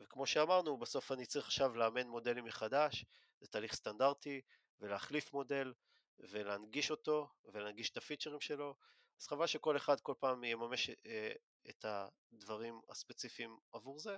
וכמו 0.00 0.26
שאמרנו, 0.26 0.78
בסוף 0.78 1.12
אני 1.12 1.26
צריך 1.26 1.46
עכשיו 1.46 1.74
לאמן 1.74 2.06
מודלים 2.06 2.44
מחדש, 2.44 3.04
זה 3.40 3.48
תהליך 3.48 3.74
סטנדרטי, 3.74 4.40
ולהחליף 4.82 5.32
מודל, 5.32 5.72
ולהנגיש 6.18 6.90
אותו, 6.90 7.28
ולהנגיש 7.44 7.90
את 7.90 7.96
הפיצ'רים 7.96 8.40
שלו, 8.40 8.76
אז 9.20 9.26
חבל 9.26 9.46
שכל 9.46 9.76
אחד 9.76 10.00
כל 10.00 10.14
פעם 10.18 10.44
יממש 10.44 10.90
אה, 11.06 11.32
את 11.70 11.84
הדברים 11.88 12.80
הספציפיים 12.88 13.58
עבור 13.72 13.98
זה, 13.98 14.16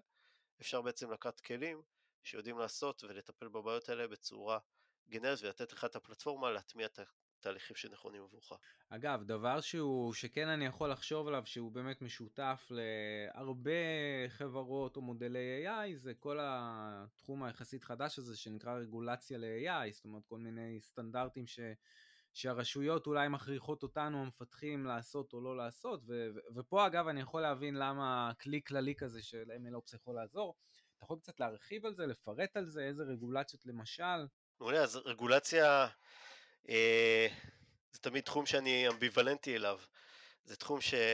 אפשר 0.61 0.83
בעצם 0.83 1.11
לקחת 1.11 1.41
כלים 1.41 1.83
שיודעים 2.23 2.59
לעשות 2.59 3.05
ולטפל 3.05 3.49
בבעיות 3.49 3.89
האלה 3.89 4.09
בצורה 4.09 4.59
גנרית 5.09 5.43
ולתת 5.43 5.73
לך 5.73 5.85
את 5.85 5.97
הפלטפורמה 5.97 6.51
להטמיע 6.51 6.87
את 6.87 6.99
התהליכים 7.47 7.77
שנכונים 7.77 8.23
עבורך. 8.23 8.53
אגב, 8.89 9.23
דבר 9.23 9.61
שהוא, 9.61 10.15
שכן 10.15 10.49
אני 10.49 10.67
יכול 10.67 10.91
לחשוב 10.91 11.29
עליו 11.29 11.43
שהוא 11.47 11.73
באמת 11.73 12.03
משותף 12.03 12.71
להרבה 12.71 13.71
חברות 14.29 14.97
או 14.97 15.03
מודלי 15.03 15.67
AI, 15.67 15.97
זה 15.97 16.15
כל 16.15 16.39
התחום 16.43 17.43
היחסית 17.43 17.85
חדש 17.85 18.19
הזה 18.19 18.37
שנקרא 18.37 18.75
רגולציה 18.75 19.39
ל-AI, 19.39 19.93
זאת 19.93 20.05
אומרת 20.05 20.27
כל 20.27 20.39
מיני 20.39 20.81
סטנדרטים 20.81 21.47
ש... 21.47 21.61
שהרשויות 22.33 23.07
אולי 23.07 23.29
מכריחות 23.29 23.83
אותנו 23.83 24.23
המפתחים 24.23 24.87
לעשות 24.87 25.33
או 25.33 25.41
לא 25.41 25.57
לעשות, 25.57 26.01
ו- 26.07 26.29
ופה 26.55 26.87
אגב 26.87 27.09
אני 27.09 27.21
יכול 27.21 27.43
להבין 27.43 27.75
למה 27.75 28.33
כלי 28.41 28.63
כללי 28.67 28.95
כזה 28.95 29.23
של 29.23 29.45
MLOps 29.51 29.97
יכול 29.97 30.15
לעזור. 30.15 30.55
אתה 30.97 31.05
יכול 31.05 31.19
קצת 31.19 31.41
להרחיב 31.41 31.87
על 31.87 31.95
זה, 31.95 32.07
לפרט 32.07 32.57
על 32.57 32.65
זה, 32.65 32.83
איזה 32.83 33.03
רגולציות 33.03 33.67
למשל? 33.67 34.27
מעולה, 34.61 34.83
אז 34.83 34.97
רגולציה 34.97 35.87
זה 37.93 37.99
תמיד 38.01 38.25
תחום 38.25 38.47
שאני 38.47 38.89
אמביוולנטי 38.89 39.57
אליו. 39.57 39.81
זה 40.45 40.57
תחום 40.57 40.81
שמצד 40.81 41.05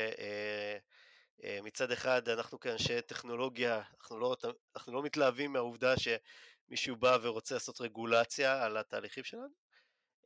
אה, 1.84 1.90
אה, 1.90 1.92
אחד 1.92 2.28
אנחנו 2.28 2.60
כאנשי 2.60 3.02
טכנולוגיה, 3.02 3.82
אנחנו 4.00 4.18
לא, 4.18 4.36
אנחנו 4.76 4.92
לא 4.92 5.02
מתלהבים 5.02 5.52
מהעובדה 5.52 5.94
שמישהו 5.96 6.96
בא 6.96 7.18
ורוצה 7.22 7.54
לעשות 7.54 7.80
רגולציה 7.80 8.64
על 8.64 8.76
התהליכים 8.76 9.24
שלנו, 9.24 9.54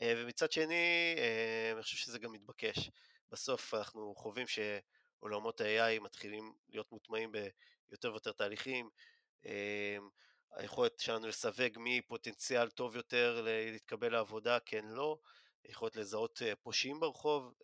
אה, 0.02 0.14
ומצד 0.16 0.52
שני, 0.52 1.14
אה, 1.18 1.72
אני 1.74 1.82
חושב 1.82 1.96
שזה 1.96 2.18
גם 2.18 2.32
מתבקש. 2.32 2.90
בסוף 3.32 3.74
אנחנו 3.74 4.14
חווים 4.16 4.46
שעולמות 4.46 5.60
ה-AI 5.60 6.00
מתחילים 6.00 6.52
להיות 6.68 6.92
מוטמעים 6.92 7.32
ביותר 7.32 8.12
ויותר 8.12 8.32
תהליכים. 8.32 8.90
אה, 10.56 10.62
היכולת 10.62 11.00
שלנו 11.00 11.26
לסווג 11.26 11.78
מי 11.78 12.02
פוטנציאל 12.02 12.70
טוב 12.70 12.96
יותר 12.96 13.40
להתקבל 13.44 14.12
לעבודה, 14.12 14.58
כן, 14.60 14.84
לא. 14.84 15.18
היכולת 15.64 15.96
לזהות 15.96 16.42
פושעים 16.62 17.00
ברחוב, 17.00 17.54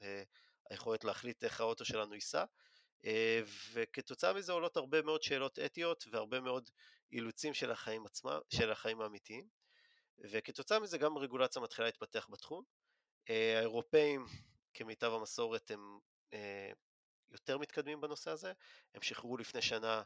היכולת 0.71 1.05
להחליט 1.05 1.45
איך 1.45 1.61
האוטו 1.61 1.85
שלנו 1.85 2.15
ייסע. 2.15 2.45
וכתוצאה 3.73 4.33
מזה 4.33 4.53
עולות 4.53 4.77
הרבה 4.77 5.03
מאוד 5.03 5.23
שאלות 5.23 5.59
אתיות 5.59 6.05
והרבה 6.13 6.41
מאוד 6.41 6.71
אילוצים 7.13 7.55
של 7.55 7.71
החיים 7.71 8.07
עצמם, 8.07 8.39
של 8.49 8.73
החיים 8.73 9.01
האמיתיים. 9.01 9.49
וכתוצאה 10.19 10.79
מזה 10.79 10.99
גם 10.99 11.19
רגולציה 11.19 11.63
מתחילה 11.63 11.89
להתפתח 11.89 12.29
בתחום. 12.31 12.65
אה, 13.31 13.59
האירופאים 13.59 14.27
כמיטב 14.75 15.13
המסורת 15.13 15.71
הם 15.71 15.99
אה, 16.33 16.71
יותר 17.31 17.59
מתקדמים 17.59 18.01
בנושא 18.01 18.31
הזה, 18.31 18.53
הם 18.95 19.03
שחררו 19.03 19.37
לפני 19.37 19.63
שנה 19.63 20.03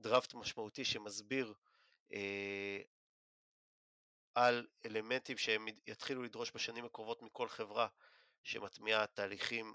דראפט 0.00 0.34
משמעותי 0.34 0.84
שמסביר 0.84 1.46
אה, 1.46 1.52
על 4.34 4.66
אלמנטים 4.86 5.38
שהם 5.38 5.66
יתחילו 5.86 6.22
לדרוש 6.22 6.52
בשנים 6.54 6.84
הקרובות 6.84 7.22
מכל 7.22 7.48
חברה 7.48 7.88
שמטמיעה 8.42 9.06
תהליכים, 9.06 9.74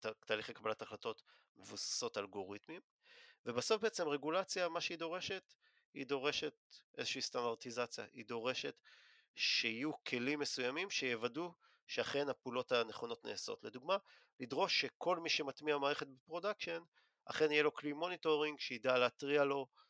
תהליכי 0.00 0.54
קבלת 0.54 0.82
החלטות 0.82 1.22
מבוססות 1.56 2.18
אלגוריתמים, 2.18 2.80
ובסוף 3.46 3.82
בעצם 3.82 4.08
רגולציה, 4.08 4.68
מה 4.68 4.80
שהיא 4.80 4.98
דורשת, 4.98 5.54
היא 5.94 6.06
דורשת 6.06 6.54
איזושהי 6.98 7.22
סטנדרטיזציה, 7.22 8.04
היא 8.12 8.24
דורשת 8.24 8.82
שיהיו 9.34 10.04
כלים 10.04 10.38
מסוימים 10.38 10.90
שיוודאו 10.90 11.52
שאכן 11.86 12.28
הפעולות 12.28 12.72
הנכונות 12.72 13.24
נעשות. 13.24 13.64
לדוגמה, 13.64 13.96
לדרוש 14.40 14.80
שכל 14.80 15.18
מי 15.18 15.28
שמטמיע 15.28 15.78
מערכת 15.78 16.06
ב 16.06 16.12
production, 16.12 16.82
אכן 17.24 17.52
יהיה 17.52 17.62
לו 17.62 17.74
כלי 17.74 17.92
monitoring 17.92 18.60
שידע 18.60 18.98
להתריע 18.98 19.44
לו 19.44 19.66
אה, 19.66 19.85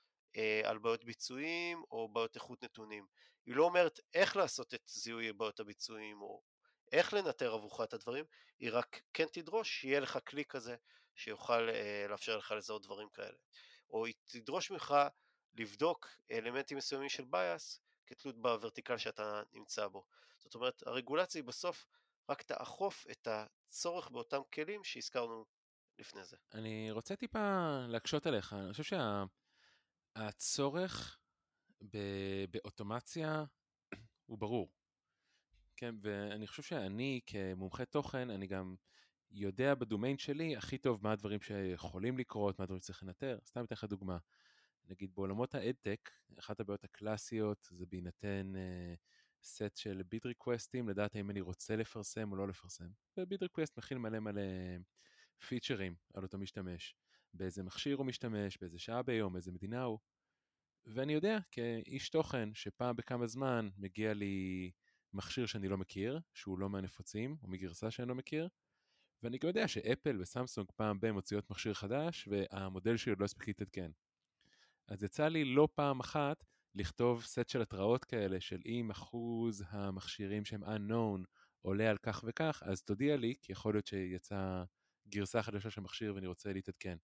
על 0.65 0.79
בעיות 0.79 1.05
ביצועים 1.05 1.83
או 1.91 2.09
בעיות 2.09 2.35
איכות 2.35 2.65
נתונים. 2.65 3.07
היא 3.47 3.55
לא 3.55 3.65
אומרת 3.65 4.01
איך 4.15 4.37
לעשות 4.37 4.75
את 4.75 4.83
זיהוי 4.87 5.33
בעיות 5.33 5.61
הביצועים 5.61 6.23
או 6.23 6.43
איך 6.93 7.15
לנטר 7.15 7.53
עבורך 7.53 7.81
את 7.81 7.95
הדברים, 7.95 8.25
היא 8.59 8.71
רק 8.73 9.01
כן 9.13 9.27
תדרוש 9.33 9.81
שיהיה 9.81 10.01
לך 10.01 10.19
כלי 10.27 10.45
כזה 10.45 10.77
שיוכל 11.15 11.69
אה, 11.69 12.07
לאפשר 12.09 12.37
לך 12.37 12.55
לזהות 12.57 12.83
דברים 12.83 13.09
כאלה. 13.09 13.37
או 13.91 14.07
היא 14.07 14.15
תדרוש 14.25 14.71
ממך 14.71 14.95
לבדוק 15.55 16.09
אלמנטים 16.31 16.79
מסוימים 16.79 17.09
של 17.09 17.23
bias 17.23 17.81
כתלות 18.07 18.43
בוורטיקל 18.43 18.99
שאתה 18.99 19.43
נמצא 19.53 19.89
בו. 19.89 20.05
זאת 20.39 20.55
אומרת, 20.55 20.83
הרגולציה 20.87 21.41
היא 21.41 21.47
בסוף 21.47 21.87
רק 22.29 22.43
תאכוף 22.43 23.07
את 23.11 23.29
הצורך 23.31 24.11
באותם 24.11 24.41
כלים 24.55 24.85
שהזכרנו 24.85 25.45
לפני 25.99 26.25
זה. 26.25 26.37
אני 26.55 26.91
רוצה 26.91 27.17
טיפה 27.17 27.39
להקשות 27.89 28.27
עליך, 28.27 28.53
אני 28.53 28.73
חושב 28.73 28.85
שהצורך 30.17 31.19
באוטומציה 32.51 33.45
הוא 34.27 34.39
ברור. 34.39 34.73
כן, 35.77 35.95
ואני 36.01 36.47
חושב 36.47 36.63
שאני 36.63 37.21
כמומחה 37.27 37.85
תוכן, 37.85 38.31
אני 38.31 38.47
גם 38.47 38.75
יודע 39.31 39.75
בדומיין 39.75 40.19
שלי 40.19 40.57
הכי 40.57 40.79
טוב 40.79 41.01
מה 41.03 41.13
הדברים 41.13 41.41
שיכולים 41.41 42.19
לקרות, 42.19 42.59
מה 42.59 42.63
הדברים 42.63 42.81
שצריך 42.81 43.03
לנטר. 43.03 43.39
סתם 43.47 43.65
אתן 43.65 43.75
לך 43.75 43.85
דוגמה. 43.85 44.19
נגיד 44.89 45.15
בעולמות 45.15 45.55
ה 45.55 45.62
adtech, 45.62 46.11
אחת 46.39 46.61
הבעיות 46.61 46.85
הקלאסיות 46.85 47.69
זה 47.71 47.87
בהינתן 47.87 48.53
uh, 48.55 48.99
סט 49.43 49.77
של 49.77 50.03
bid 50.03 50.27
request 50.27 50.70
ים, 50.70 50.89
לדעת 50.89 51.15
האם 51.15 51.31
אני 51.31 51.41
רוצה 51.41 51.77
לפרסם 51.77 52.33
או 52.33 52.37
לא 52.37 52.49
לפרסם. 52.49 52.89
ו 53.17 53.23
bid 53.23 53.43
request 53.43 53.79
מכיל 53.79 53.99
מלא 53.99 54.19
מלא 54.19 54.43
פיצ'רים 55.49 55.95
על 56.15 56.23
אותו 56.23 56.39
משתמש. 56.39 56.97
באיזה 57.37 57.63
מכשיר 57.63 57.97
הוא 57.97 58.07
משתמש, 58.07 58.59
באיזה 58.61 58.79
שעה 58.79 59.03
ביום, 59.03 59.33
באיזה 59.33 59.53
מדינה 59.53 59.83
הוא. 59.83 59.99
ואני 60.87 61.13
יודע 61.13 61.39
כאיש 61.51 62.11
תוכן 62.11 62.49
שפעם 62.55 62.97
בכמה 62.97 63.27
זמן 63.27 63.69
מגיע 63.77 64.15
לי 64.15 64.71
מכשיר 65.13 65.47
שאני 65.47 65.69
לא 65.69 65.79
מכיר, 65.79 66.21
שהוא 66.35 66.59
לא 66.59 66.71
מהנפוצים, 66.71 67.37
או 67.43 67.49
מגרסה 67.49 67.91
שאני 67.91 68.09
לא 68.09 68.15
מכיר, 68.15 68.49
ואני 69.23 69.39
גם 69.39 69.49
יודע 69.49 69.69
שאפל 69.69 70.21
וסמסונג 70.21 70.67
פעם 70.77 71.01
ב- 71.01 71.11
מוציאות 71.11 71.51
מכשיר 71.51 71.75
חדש, 71.75 72.29
והמודל 72.29 72.97
שלי 72.97 73.11
עוד 73.11 73.21
לא 73.21 73.25
הספיק 73.25 73.49
להתעדכן. 73.49 73.91
אז 74.89 75.03
יצא 75.03 75.29
לי 75.29 75.45
לא 75.45 75.69
פעם 75.75 76.01
אחת 76.01 76.45
לכתוב 76.75 77.25
סט 77.25 77.49
של 77.49 77.63
התראות 77.63 78.05
כאלה 78.05 78.41
של 78.41 78.61
אם 78.67 78.91
אחוז 78.91 79.65
המכשירים 79.69 80.45
שהם 80.45 80.65
unknown 80.65 81.25
עולה 81.63 81.91
על 81.91 81.99
כך 81.99 82.25
וכך, 82.27 82.63
אז 82.67 82.83
תודיע 82.83 83.17
לי, 83.17 83.35
כי 83.43 83.53
יכול 83.53 83.75
להיות 83.75 83.87
שיצאה 83.87 84.65
גרסה 85.09 85.43
חדשה 85.43 85.71
של 85.71 85.81
מכשיר 85.81 86.15
ואני 86.15 86.27
רוצה 86.27 86.53
להתעדכן. 86.53 86.97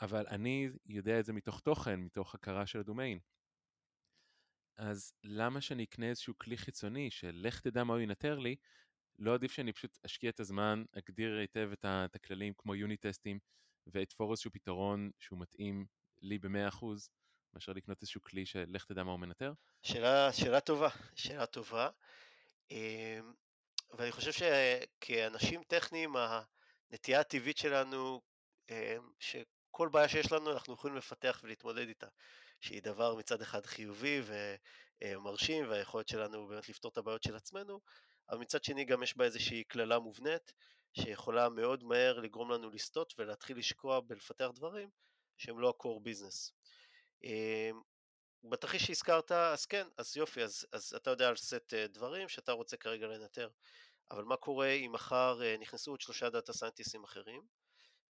אבל 0.00 0.26
אני 0.26 0.70
יודע 0.86 1.20
את 1.20 1.24
זה 1.24 1.32
מתוך 1.32 1.60
תוכן, 1.60 2.00
מתוך 2.00 2.34
הכרה 2.34 2.66
של 2.66 2.78
הדומיין. 2.78 3.18
אז 4.76 5.12
למה 5.22 5.60
שאני 5.60 5.84
אקנה 5.84 6.08
איזשהו 6.08 6.34
כלי 6.38 6.56
חיצוני 6.56 7.10
של 7.10 7.40
לך 7.42 7.60
תדע 7.60 7.84
מה 7.84 7.94
הוא 7.94 8.00
ינטר 8.00 8.38
לי, 8.38 8.56
לא 9.18 9.34
עדיף 9.34 9.52
שאני 9.52 9.72
פשוט 9.72 9.98
אשקיע 10.06 10.30
את 10.30 10.40
הזמן, 10.40 10.84
אגדיר 10.98 11.38
היטב 11.38 11.70
את 11.84 12.16
הכללים 12.16 12.52
כמו 12.58 12.74
יוניט 12.74 13.06
טסטים, 13.06 13.38
ואתפור 13.86 14.30
איזשהו 14.30 14.50
פתרון 14.50 15.10
שהוא 15.18 15.38
מתאים 15.38 15.86
לי 16.22 16.38
ב-100%, 16.38 16.84
מאשר 17.54 17.72
לקנות 17.72 18.02
איזשהו 18.02 18.22
כלי 18.22 18.46
של 18.46 18.64
לך 18.68 18.84
תדע 18.84 19.04
מה 19.04 19.10
הוא 19.10 19.20
מנטר? 19.20 19.52
שאלה, 19.82 20.32
שאלה 20.32 20.60
טובה, 20.60 20.88
שאלה 21.14 21.46
טובה. 21.46 21.88
אמ, 22.70 23.32
ואני 23.90 24.12
חושב 24.12 24.32
שכאנשים 24.32 25.62
טכניים, 25.62 26.12
הנטייה 26.90 27.20
הטבעית 27.20 27.58
שלנו, 27.58 28.20
שכל 29.70 29.88
בעיה 29.88 30.08
שיש 30.08 30.32
לנו 30.32 30.52
אנחנו 30.52 30.74
יכולים 30.74 30.96
לפתח 30.96 31.40
ולהתמודד 31.42 31.88
איתה, 31.88 32.06
שהיא 32.60 32.82
דבר 32.82 33.14
מצד 33.14 33.42
אחד 33.42 33.66
חיובי 33.66 34.22
ומרשים, 35.02 35.70
והיכולת 35.70 36.08
שלנו 36.08 36.46
באמת 36.46 36.68
לפתור 36.68 36.90
את 36.90 36.98
הבעיות 36.98 37.22
של 37.22 37.36
עצמנו, 37.36 37.80
אבל 38.30 38.38
מצד 38.38 38.64
שני 38.64 38.84
גם 38.84 39.02
יש 39.02 39.16
בה 39.16 39.24
איזושהי 39.24 39.64
קללה 39.64 39.98
מובנית, 39.98 40.52
שיכולה 40.92 41.48
מאוד 41.48 41.84
מהר 41.84 42.20
לגרום 42.20 42.50
לנו 42.50 42.70
לסטות 42.70 43.14
ולהתחיל 43.18 43.58
לשקוע 43.58 44.00
בלפתח 44.00 44.50
דברים 44.54 44.90
שהם 45.36 45.60
לא 45.60 45.68
ה-core 45.68 46.08
business. 46.08 46.52
אמ, 47.24 47.80
בתרחיש 48.44 48.86
שהזכרת, 48.86 49.32
אז 49.32 49.66
כן, 49.66 49.86
אז 49.98 50.16
יופי, 50.16 50.42
אז, 50.42 50.66
אז 50.72 50.94
אתה 50.96 51.10
יודע 51.10 51.28
על 51.28 51.36
סט 51.36 51.74
אה, 51.74 51.86
דברים 51.86 52.28
שאתה 52.28 52.52
רוצה 52.52 52.76
כרגע 52.76 53.06
לנטר, 53.06 53.48
אבל 54.10 54.24
מה 54.24 54.36
קורה 54.36 54.70
אם 54.70 54.92
מחר 54.92 55.42
אה, 55.42 55.56
נכנסו 55.60 55.90
עוד 55.90 56.00
שלושה 56.00 56.30
דאטה 56.30 56.52
סיינטיסטים 56.52 57.04
אחרים, 57.04 57.59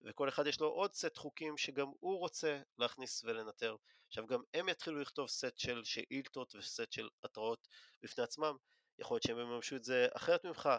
וכל 0.03 0.29
אחד 0.29 0.47
יש 0.47 0.59
לו 0.59 0.67
עוד 0.67 0.93
סט 0.93 1.17
חוקים 1.17 1.57
שגם 1.57 1.87
הוא 1.99 2.19
רוצה 2.19 2.61
להכניס 2.77 3.23
ולנטר. 3.23 3.75
עכשיו 4.07 4.27
גם 4.27 4.41
הם 4.53 4.69
יתחילו 4.69 4.99
לכתוב 4.99 5.27
סט 5.27 5.57
של 5.57 5.83
שאילתות 5.83 6.55
וסט 6.55 6.91
של 6.91 7.09
התראות 7.23 7.67
בפני 8.03 8.23
עצמם, 8.23 8.55
יכול 8.99 9.15
להיות 9.15 9.23
שהם 9.23 9.39
יממשו 9.39 9.75
את 9.75 9.83
זה 9.83 10.07
אחרת 10.13 10.45
ממך, 10.45 10.69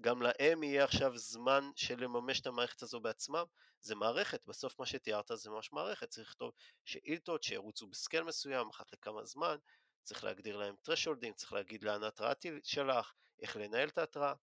גם 0.00 0.22
להם 0.22 0.62
יהיה 0.62 0.84
עכשיו 0.84 1.18
זמן 1.18 1.70
של 1.76 2.00
לממש 2.04 2.40
את 2.40 2.46
המערכת 2.46 2.82
הזו 2.82 3.00
בעצמם, 3.00 3.44
זה 3.80 3.94
מערכת, 3.94 4.46
בסוף 4.46 4.78
מה 4.78 4.86
שתיארת 4.86 5.30
זה 5.34 5.50
ממש 5.50 5.72
מערכת, 5.72 6.08
צריך 6.08 6.28
לכתוב 6.28 6.52
שאילתות 6.84 7.42
שירוצו 7.42 7.86
בסקל 7.86 8.22
מסוים, 8.22 8.68
אחת 8.70 8.92
לכמה 8.92 9.24
זמן, 9.24 9.56
צריך 10.02 10.24
להגדיר 10.24 10.56
להם 10.56 10.74
thresholding, 10.88 11.34
צריך 11.34 11.52
להגיד 11.52 11.82
לאן 11.82 12.02
ההתראה 12.02 12.32
תשלח, 12.62 13.14
איך 13.42 13.56
לנהל 13.56 13.88
את 13.88 13.98
ההתראה, 13.98 14.34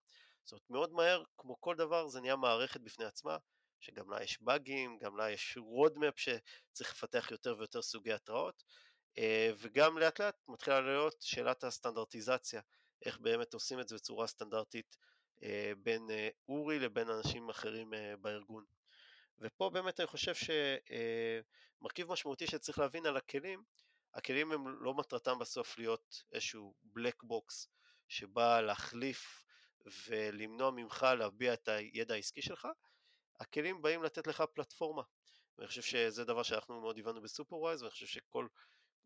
זאת 0.43 0.51
אומרת 0.51 0.69
מאוד 0.69 0.93
מהר, 0.93 1.23
כמו 1.37 1.61
כל 1.61 1.75
דבר, 1.75 2.07
זה 2.07 2.21
נהיה 2.21 2.35
מערכת 2.35 2.81
בפני 2.81 3.05
עצמה, 3.05 3.37
שגם 3.85 4.09
לה 4.09 4.23
יש 4.23 4.41
באגים, 4.41 4.97
גם 4.97 5.17
לה 5.17 5.31
יש 5.31 5.57
roadmap 5.57 6.15
שצריך 6.15 6.91
לפתח 6.91 7.31
יותר 7.31 7.55
ויותר 7.57 7.81
סוגי 7.81 8.13
התראות, 8.13 8.63
אה, 9.17 9.51
וגם 9.57 9.97
לאט 9.97 10.21
לאט 10.21 10.35
מתחילה 10.47 10.81
להיות 10.81 11.21
שאלת 11.21 11.63
הסטנדרטיזציה, 11.63 12.61
איך 13.05 13.17
באמת 13.17 13.53
עושים 13.53 13.79
את 13.79 13.87
זה 13.87 13.95
בצורה 13.95 14.27
סטנדרטית 14.27 14.97
אה, 15.43 15.71
בין 15.77 16.11
אה, 16.11 16.29
אורי 16.47 16.79
לבין 16.79 17.09
אנשים 17.09 17.49
אחרים 17.49 17.93
בארגון. 18.21 18.65
ופה 19.39 19.69
באמת 19.69 19.99
אני 19.99 20.07
חושב 20.07 20.33
שמרכיב 20.35 22.11
משמעותי 22.11 22.47
שצריך 22.47 22.79
להבין 22.79 23.05
על 23.05 23.17
הכלים, 23.17 23.63
הכלים 24.13 24.51
הם 24.51 24.83
לא 24.83 24.93
מטרתם 24.93 25.39
בסוף 25.39 25.77
להיות 25.77 26.23
איזשהו 26.31 26.75
black 26.97 27.25
box 27.25 27.67
שבא 28.07 28.61
להחליף 28.61 29.43
ולמנוע 30.07 30.71
ממך 30.71 31.07
להביע 31.19 31.53
את 31.53 31.67
הידע 31.67 32.13
העסקי 32.13 32.41
שלך, 32.41 32.67
הכלים 33.39 33.81
באים 33.81 34.03
לתת 34.03 34.27
לך 34.27 34.43
פלטפורמה. 34.53 35.03
ואני 35.57 35.67
חושב 35.67 35.81
שזה 35.81 36.25
דבר 36.25 36.43
שאנחנו 36.43 36.81
מאוד 36.81 36.99
הבנו 36.99 37.21
ב 37.21 37.27
Superwise, 37.27 37.81
ואני 37.81 37.91
חושב 37.91 38.05
שכל 38.05 38.47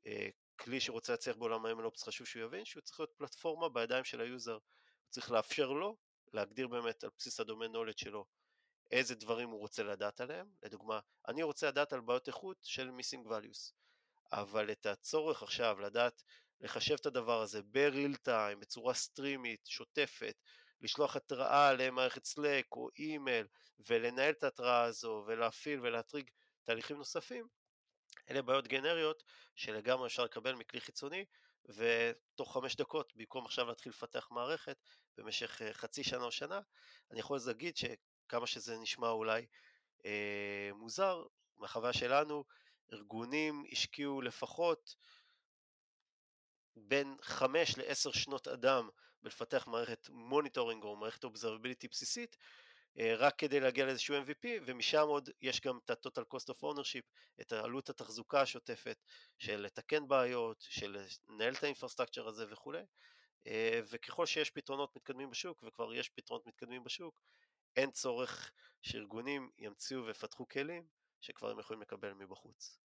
אה, 0.07 0.29
כלי 0.59 0.79
שרוצה 0.79 1.13
להצליח 1.13 1.35
בעולם 1.35 1.65
ה-MLOps 1.65 2.05
חשוב 2.05 2.27
שהוא 2.27 2.43
יבין 2.43 2.65
שהוא 2.65 2.81
צריך 2.81 2.99
להיות 2.99 3.13
פלטפורמה 3.17 3.69
בידיים 3.69 4.03
של 4.03 4.21
ה 4.21 4.26
user, 4.26 4.53
הוא 4.53 5.09
צריך 5.09 5.31
לאפשר 5.31 5.71
לו 5.71 5.97
להגדיר 6.33 6.67
באמת 6.67 7.03
על 7.03 7.09
בסיס 7.17 7.39
ה 7.39 7.44
domain 7.44 7.71
knowledge 7.71 7.97
שלו 7.97 8.25
איזה 8.91 9.15
דברים 9.15 9.49
הוא 9.49 9.59
רוצה 9.59 9.83
לדעת 9.83 10.21
עליהם, 10.21 10.47
לדוגמה, 10.63 10.99
אני 11.27 11.43
רוצה 11.43 11.67
לדעת 11.67 11.93
על 11.93 12.01
בעיות 12.01 12.27
איכות 12.27 12.57
של 12.61 12.91
missing 12.91 13.27
values, 13.27 13.73
אבל 14.31 14.71
את 14.71 14.85
הצורך 14.85 15.43
עכשיו 15.43 15.79
לדעת 15.79 16.23
לחשב 16.61 16.95
את 17.01 17.05
הדבר 17.05 17.41
הזה 17.41 17.61
ב-real 17.63 18.27
time, 18.27 18.59
בצורה 18.59 18.93
סטרימית, 18.93 19.67
שוטפת, 19.67 20.35
לשלוח 20.81 21.15
התראה 21.15 21.73
למערכת 21.73 22.25
Slack 22.25 22.67
או 22.71 22.89
אימייל 22.97 23.47
ולנהל 23.79 24.31
את 24.31 24.43
ההתראה 24.43 24.83
הזו 24.83 25.23
ולהפעיל 25.27 25.79
ולהטריג 25.81 26.29
תהליכים 26.63 26.97
נוספים, 26.97 27.47
אלה 28.29 28.41
בעיות 28.41 28.67
גנריות 28.67 29.23
שלגמרי 29.55 30.07
אפשר 30.07 30.23
לקבל 30.23 30.55
מכלי 30.55 30.81
חיצוני 30.81 31.25
ותוך 31.65 32.53
חמש 32.53 32.75
דקות 32.75 33.13
במקום 33.15 33.45
עכשיו 33.45 33.65
להתחיל 33.65 33.91
לפתח 33.91 34.27
מערכת 34.31 34.77
במשך 35.17 35.61
אה, 35.61 35.73
חצי 35.73 36.03
שנה 36.03 36.23
או 36.23 36.31
שנה, 36.31 36.59
אני 37.11 37.19
יכול 37.19 37.39
להגיד 37.47 37.77
שכמה 37.77 38.47
שזה 38.47 38.77
נשמע 38.77 39.09
אולי 39.09 39.45
אה, 40.05 40.69
מוזר, 40.73 41.25
מהחוויה 41.57 41.93
שלנו 41.93 42.43
ארגונים 42.93 43.63
השקיעו 43.71 44.21
לפחות 44.21 44.95
בין 46.75 47.15
חמש 47.21 47.77
לעשר 47.77 48.11
שנות 48.11 48.47
אדם 48.47 48.89
בלפתח 49.23 49.67
מערכת 49.67 50.09
monitoring 50.09 50.83
או 50.83 50.95
מערכת 50.95 51.23
observability 51.23 51.87
בסיסית 51.87 52.37
אה, 52.99 53.15
רק 53.17 53.35
כדי 53.37 53.59
להגיע 53.59 53.85
לאיזשהו 53.85 54.15
MVP 54.15 54.47
ומשם 54.65 55.07
עוד 55.07 55.29
יש 55.41 55.61
גם 55.61 55.79
את 55.85 55.89
ה-total 55.89 56.35
cost 56.35 56.53
of 56.53 56.61
ownership, 56.63 57.05
את 57.41 57.53
עלות 57.53 57.89
התחזוקה 57.89 58.41
השוטפת 58.41 59.03
של 59.37 59.61
לתקן 59.61 60.07
בעיות, 60.07 60.65
של 60.69 60.97
לנהל 61.29 61.53
את 61.53 61.63
ה 61.63 61.67
infrastructure 61.67 62.27
הזה 62.27 62.45
וכולי 62.51 62.83
אה, 63.47 63.81
וככל 63.89 64.25
שיש 64.25 64.49
פתרונות 64.49 64.95
מתקדמים 64.95 65.29
בשוק 65.29 65.63
וכבר 65.67 65.93
יש 65.93 66.09
פתרונות 66.09 66.47
מתקדמים 66.47 66.83
בשוק 66.83 67.21
אין 67.75 67.91
צורך 67.91 68.51
שארגונים 68.81 69.49
ימציאו 69.57 70.05
ויפתחו 70.05 70.47
כלים 70.47 70.87
שכבר 71.21 71.51
הם 71.51 71.59
יכולים 71.59 71.81
לקבל 71.81 72.13
מבחוץ. 72.13 72.79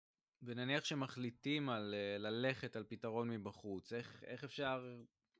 ונניח 0.43 0.85
שמחליטים 0.85 1.69
על 1.69 1.95
אה, 1.97 2.17
ללכת 2.17 2.75
על 2.75 2.83
פתרון 2.83 3.29
מבחוץ, 3.29 3.93
איך, 3.93 4.23
איך 4.23 4.43
אפשר 4.43 4.85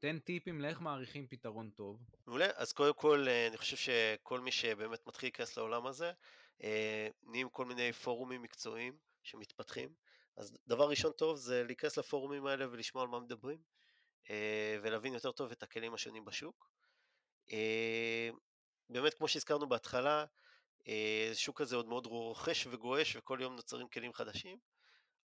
תן 0.01 0.19
טיפים 0.19 0.61
לאיך 0.61 0.81
מעריכים 0.81 1.27
פתרון 1.27 1.69
טוב. 1.69 1.99
מעולה, 2.27 2.47
אז 2.55 2.73
קודם 2.73 2.93
כל 2.93 3.25
אה, 3.27 3.47
אני 3.47 3.57
חושב 3.57 3.77
שכל 3.77 4.39
מי 4.39 4.51
שבאמת 4.51 5.07
מתחיל 5.07 5.27
להיכנס 5.27 5.57
לעולם 5.57 5.87
הזה, 5.87 6.11
אה, 6.63 7.07
נהיים 7.23 7.49
כל 7.49 7.65
מיני 7.65 7.93
פורומים 7.93 8.41
מקצועיים 8.41 8.97
שמתפתחים. 9.23 9.93
אז 10.37 10.57
דבר 10.67 10.89
ראשון 10.89 11.11
טוב 11.11 11.35
זה 11.37 11.63
להיכנס 11.63 11.97
לפורומים 11.97 12.45
האלה 12.45 12.65
ולשמוע 12.71 13.03
על 13.03 13.09
מה 13.09 13.19
מדברים, 13.19 13.57
אה, 14.29 14.77
ולהבין 14.81 15.13
יותר 15.13 15.31
טוב 15.31 15.51
את 15.51 15.63
הכלים 15.63 15.93
השונים 15.93 16.25
בשוק. 16.25 16.71
באמת 18.89 19.13
כמו 19.13 19.27
שהזכרנו 19.27 19.69
בהתחלה, 19.69 20.25
השוק 21.31 21.61
הזה 21.61 21.75
עוד 21.75 21.87
מאוד 21.87 22.05
רוכש 22.05 22.67
וגועש 22.67 23.15
וכל 23.15 23.39
יום 23.41 23.55
נוצרים 23.55 23.87
כלים 23.87 24.13
חדשים, 24.13 24.57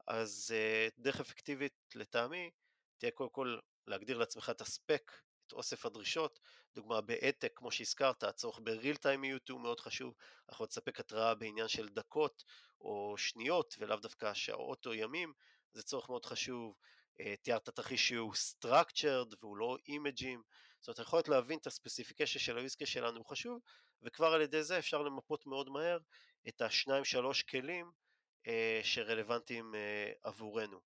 אז 0.06 0.54
דרך 0.98 1.20
אפקטיבית 1.20 1.74
לטעמי 1.94 2.50
תהיה 2.98 3.10
קודם 3.10 3.30
כל 3.30 3.58
להגדיר 3.88 4.18
לעצמך 4.18 4.50
את 4.50 4.60
הספק, 4.60 5.12
את 5.46 5.52
אוסף 5.52 5.86
הדרישות, 5.86 6.38
דוגמה 6.74 7.00
בהעתק, 7.00 7.52
כמו 7.54 7.70
שהזכרת, 7.70 8.22
הצורך 8.22 8.60
בריל 8.62 8.96
טיימיות 8.96 9.48
הוא 9.48 9.60
מאוד 9.60 9.80
חשוב, 9.80 10.14
אנחנו 10.48 10.64
נספק 10.64 11.00
התראה 11.00 11.34
בעניין 11.34 11.68
של 11.68 11.88
דקות 11.88 12.44
או 12.80 13.14
שניות 13.18 13.74
ולאו 13.78 13.96
דווקא 13.96 14.34
שעות 14.34 14.86
או 14.86 14.94
ימים, 14.94 15.32
זה 15.72 15.82
צורך 15.82 16.08
מאוד 16.08 16.26
חשוב, 16.26 16.74
אה, 17.20 17.34
תיארת 17.42 17.68
תרחיש 17.70 18.08
שהוא 18.08 18.34
structured 18.34 19.36
והוא 19.40 19.56
לא 19.56 19.76
אימג'ים, 19.88 20.42
זאת 20.80 20.88
אומרת 20.88 20.98
היכולת 20.98 21.28
להבין 21.28 21.58
את 21.58 21.66
הספציפיקציה 21.66 22.40
של 22.40 22.58
ה-use 22.58 22.86
שלנו 22.86 23.18
הוא 23.18 23.26
חשוב, 23.26 23.60
וכבר 24.02 24.32
על 24.32 24.40
ידי 24.40 24.62
זה 24.62 24.78
אפשר 24.78 25.02
למפות 25.02 25.46
מאוד 25.46 25.68
מהר 25.68 25.98
את 26.48 26.62
השניים 26.62 27.04
שלוש 27.04 27.42
כלים 27.42 27.90
אה, 28.46 28.80
שרלוונטיים 28.82 29.74
אה, 29.74 30.12
עבורנו. 30.22 30.80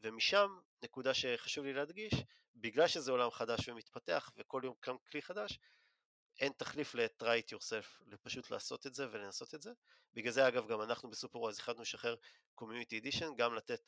ומשם, 0.00 0.58
נקודה 0.82 1.14
שחשוב 1.14 1.64
לי 1.64 1.72
להדגיש, 1.72 2.14
בגלל 2.56 2.88
שזה 2.88 3.10
עולם 3.10 3.30
חדש 3.30 3.68
ומתפתח 3.68 4.30
וכל 4.36 4.60
יום 4.64 4.74
קם 4.80 4.96
כלי 5.10 5.22
חדש, 5.22 5.58
אין 6.40 6.52
תחליף 6.52 6.94
ל-try 6.94 7.24
it 7.24 7.54
yourself, 7.54 8.02
לפשוט 8.06 8.50
לעשות 8.50 8.86
את 8.86 8.94
זה 8.94 9.06
ולנסות 9.10 9.54
את 9.54 9.62
זה. 9.62 9.70
בגלל 10.14 10.32
זה 10.32 10.48
אגב 10.48 10.68
גם 10.68 10.82
אנחנו 10.82 11.10
ב 11.10 11.15
Superwise 11.15 11.58
החלטנו 11.58 11.82
לשחרר 11.82 12.16
community 12.60 13.04
edition, 13.04 13.26
גם 13.36 13.54
לתת 13.54 13.80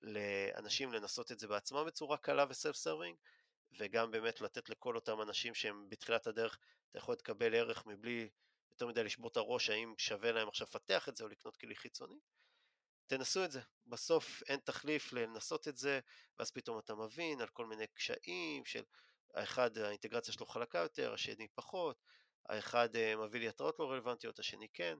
לאנשים 0.00 0.92
לנסות 0.92 1.32
את 1.32 1.38
זה 1.38 1.48
בעצמם 1.48 1.84
בצורה 1.86 2.16
קלה 2.16 2.44
ו 2.48 2.54
self 2.54 2.76
serving, 2.76 3.16
וגם 3.78 4.10
באמת 4.10 4.40
לתת 4.40 4.68
לכל 4.68 4.96
אותם 4.96 5.22
אנשים 5.22 5.54
שהם 5.54 5.88
בתחילת 5.88 6.26
הדרך, 6.26 6.58
אתה 6.90 6.98
יכול 6.98 7.14
לקבל 7.14 7.54
ערך 7.54 7.86
מבלי 7.86 8.28
יותר 8.70 8.86
מדי 8.86 9.04
לשבור 9.04 9.28
את 9.28 9.36
הראש 9.36 9.70
האם 9.70 9.94
שווה 9.98 10.32
להם 10.32 10.48
עכשיו 10.48 10.66
לפתח 10.70 11.08
את 11.08 11.16
זה 11.16 11.24
או 11.24 11.28
לקנות 11.28 11.56
כלי 11.56 11.76
חיצוני. 11.76 12.18
תנסו 13.16 13.44
את 13.44 13.50
זה, 13.50 13.60
בסוף 13.86 14.42
אין 14.48 14.60
תחליף 14.60 15.12
לנסות 15.12 15.68
את 15.68 15.76
זה, 15.76 16.00
ואז 16.38 16.50
פתאום 16.50 16.78
אתה 16.78 16.94
מבין 16.94 17.40
על 17.40 17.48
כל 17.48 17.66
מיני 17.66 17.86
קשיים 17.86 18.64
של 18.64 18.82
האחד 19.34 19.78
האינטגרציה 19.78 20.34
שלו 20.34 20.46
חלקה 20.46 20.78
יותר, 20.78 21.12
השני 21.12 21.48
פחות, 21.54 21.96
האחד 22.48 22.96
אה, 22.96 23.16
מביא 23.16 23.40
לי 23.40 23.48
התראות 23.48 23.78
לא 23.78 23.90
רלוונטיות, 23.90 24.38
השני 24.38 24.68
כן, 24.68 24.98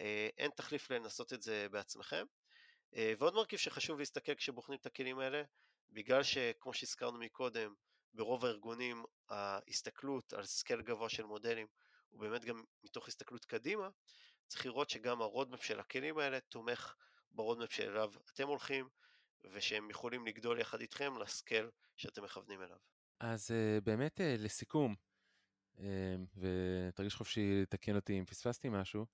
אה, 0.00 0.28
אין 0.38 0.50
תחליף 0.50 0.90
לנסות 0.90 1.32
את 1.32 1.42
זה 1.42 1.66
בעצמכם. 1.70 2.24
אה, 2.96 3.12
ועוד 3.18 3.34
מרכיב 3.34 3.58
שחשוב 3.58 3.98
להסתכל 3.98 4.34
כשבוחנים 4.34 4.78
את 4.80 4.86
הכלים 4.86 5.18
האלה, 5.18 5.42
בגלל 5.90 6.22
שכמו 6.22 6.74
שהזכרנו 6.74 7.18
מקודם, 7.18 7.74
ברוב 8.14 8.44
הארגונים 8.44 9.04
ההסתכלות 9.28 10.32
על 10.32 10.44
scale 10.44 10.82
גבוה 10.82 11.08
של 11.08 11.24
מודלים 11.24 11.66
הוא 12.08 12.20
באמת 12.20 12.44
גם 12.44 12.64
מתוך 12.84 13.08
הסתכלות 13.08 13.44
קדימה, 13.44 13.88
צריך 14.46 14.66
לראות 14.66 14.90
שגם 14.90 15.22
ה 15.22 15.27
roadmap 15.27 15.64
של 15.64 15.80
הכלים 15.80 16.18
האלה 16.18 16.40
תומך 16.40 16.94
ב 17.36 17.40
roadmap 17.40 17.72
שאליו 17.72 18.12
אתם 18.32 18.48
הולכים, 18.48 18.88
ושהם 19.52 19.90
יכולים 19.90 20.26
לגדול 20.26 20.60
יחד 20.60 20.80
איתכם 20.80 21.18
ל 21.18 21.27
scale 21.27 21.70
שאתם 21.96 22.24
מכוונים 22.24 22.62
אליו. 22.62 22.76
אז 23.20 23.50
uh, 23.50 23.80
באמת 23.84 24.20
uh, 24.20 24.22
לסיכום, 24.38 24.94
uh, 25.76 25.80
ותרגיש 26.36 27.14
חופשי 27.14 27.62
לתקן 27.62 27.96
אותי 27.96 28.18
אם 28.18 28.24
פספסתי 28.24 28.68
משהו, 28.68 29.06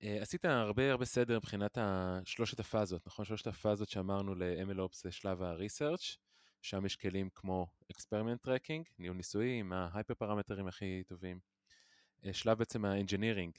uh, 0.00 0.04
עשית 0.20 0.44
הרבה 0.44 0.90
הרבה 0.90 1.04
סדר 1.04 1.36
מבחינת 1.36 1.78
שלושת 2.24 2.60
הפאזות, 2.60 3.06
נכון? 3.06 3.24
שלושת 3.24 3.46
הפאזות 3.46 3.88
שאמרנו 3.88 4.34
ל-MLOps 4.34 4.94
זה 5.02 5.12
שלב 5.12 5.42
ה-research, 5.42 6.16
שם 6.62 6.86
יש 6.86 6.96
כלים 6.96 7.30
כמו 7.34 7.66
experiment 7.92 8.46
tracking, 8.46 8.92
ניהול 8.98 9.16
ניסויים, 9.16 9.72
ה 9.72 9.79
hyper 9.79 10.14
פרמטרים 10.14 10.66
הכי 10.66 11.02
טובים. 11.06 11.40
שלב 12.32 12.58
בעצם 12.58 12.84
ה-engineering, 12.84 13.58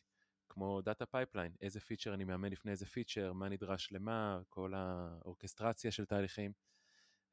כמו 0.52 0.82
data 0.82 1.06
pipeline, 1.06 1.56
איזה 1.62 1.80
פיצ'ר 1.80 2.14
אני 2.14 2.24
מאמן 2.24 2.52
לפני 2.52 2.72
איזה 2.72 2.86
פיצ'ר, 2.86 3.34
מה 3.34 3.50
נדרש 3.50 3.92
למה, 3.92 4.40
כל 4.50 4.74
האורכסטרציה 4.74 5.92
של 5.92 6.06
תהליכים. 6.06 6.52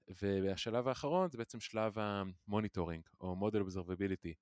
והשלב 0.09 0.89
האחרון 0.89 1.31
זה 1.31 1.39
בעצם 1.39 1.61
שלב 1.61 1.99
ה 1.99 2.09
monitoring 2.09 3.09
או 3.21 3.37
model 3.37 3.61
observability, 3.61 4.35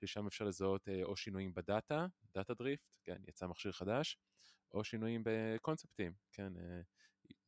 ששם 0.00 0.26
אפשר 0.26 0.44
לזהות 0.44 0.88
אה, 0.88 1.04
או 1.04 1.16
שינויים 1.16 1.54
בדאטה, 1.54 2.06
דאטה 2.34 2.54
דריפט, 2.54 2.90
כן, 3.04 3.22
יצא 3.28 3.46
מכשיר 3.46 3.72
חדש, 3.72 4.18
או 4.74 4.84
שינויים 4.84 5.22
בקונספטים, 5.24 6.12
כן, 6.32 6.56
אה, 6.56 6.80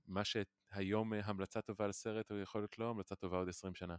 מה 0.07 0.23
שהיום 0.25 1.14
אה, 1.14 1.21
המלצה 1.25 1.62
טובה 1.62 1.87
לסרט 1.87 2.31
הוא 2.31 2.38
יכול 2.38 2.61
להיות 2.61 2.79
לא 2.79 2.90
המלצה 2.90 3.14
טובה 3.14 3.37
עוד 3.37 3.49
20 3.49 3.75
שנה. 3.75 3.97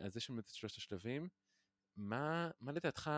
אז 0.00 0.16
יש 0.16 0.30
לנו 0.30 0.40
את 0.40 0.48
שלושת 0.48 0.76
השלבים. 0.76 1.28
מה, 1.96 2.50
מה 2.60 2.72
לדעתך 2.72 3.10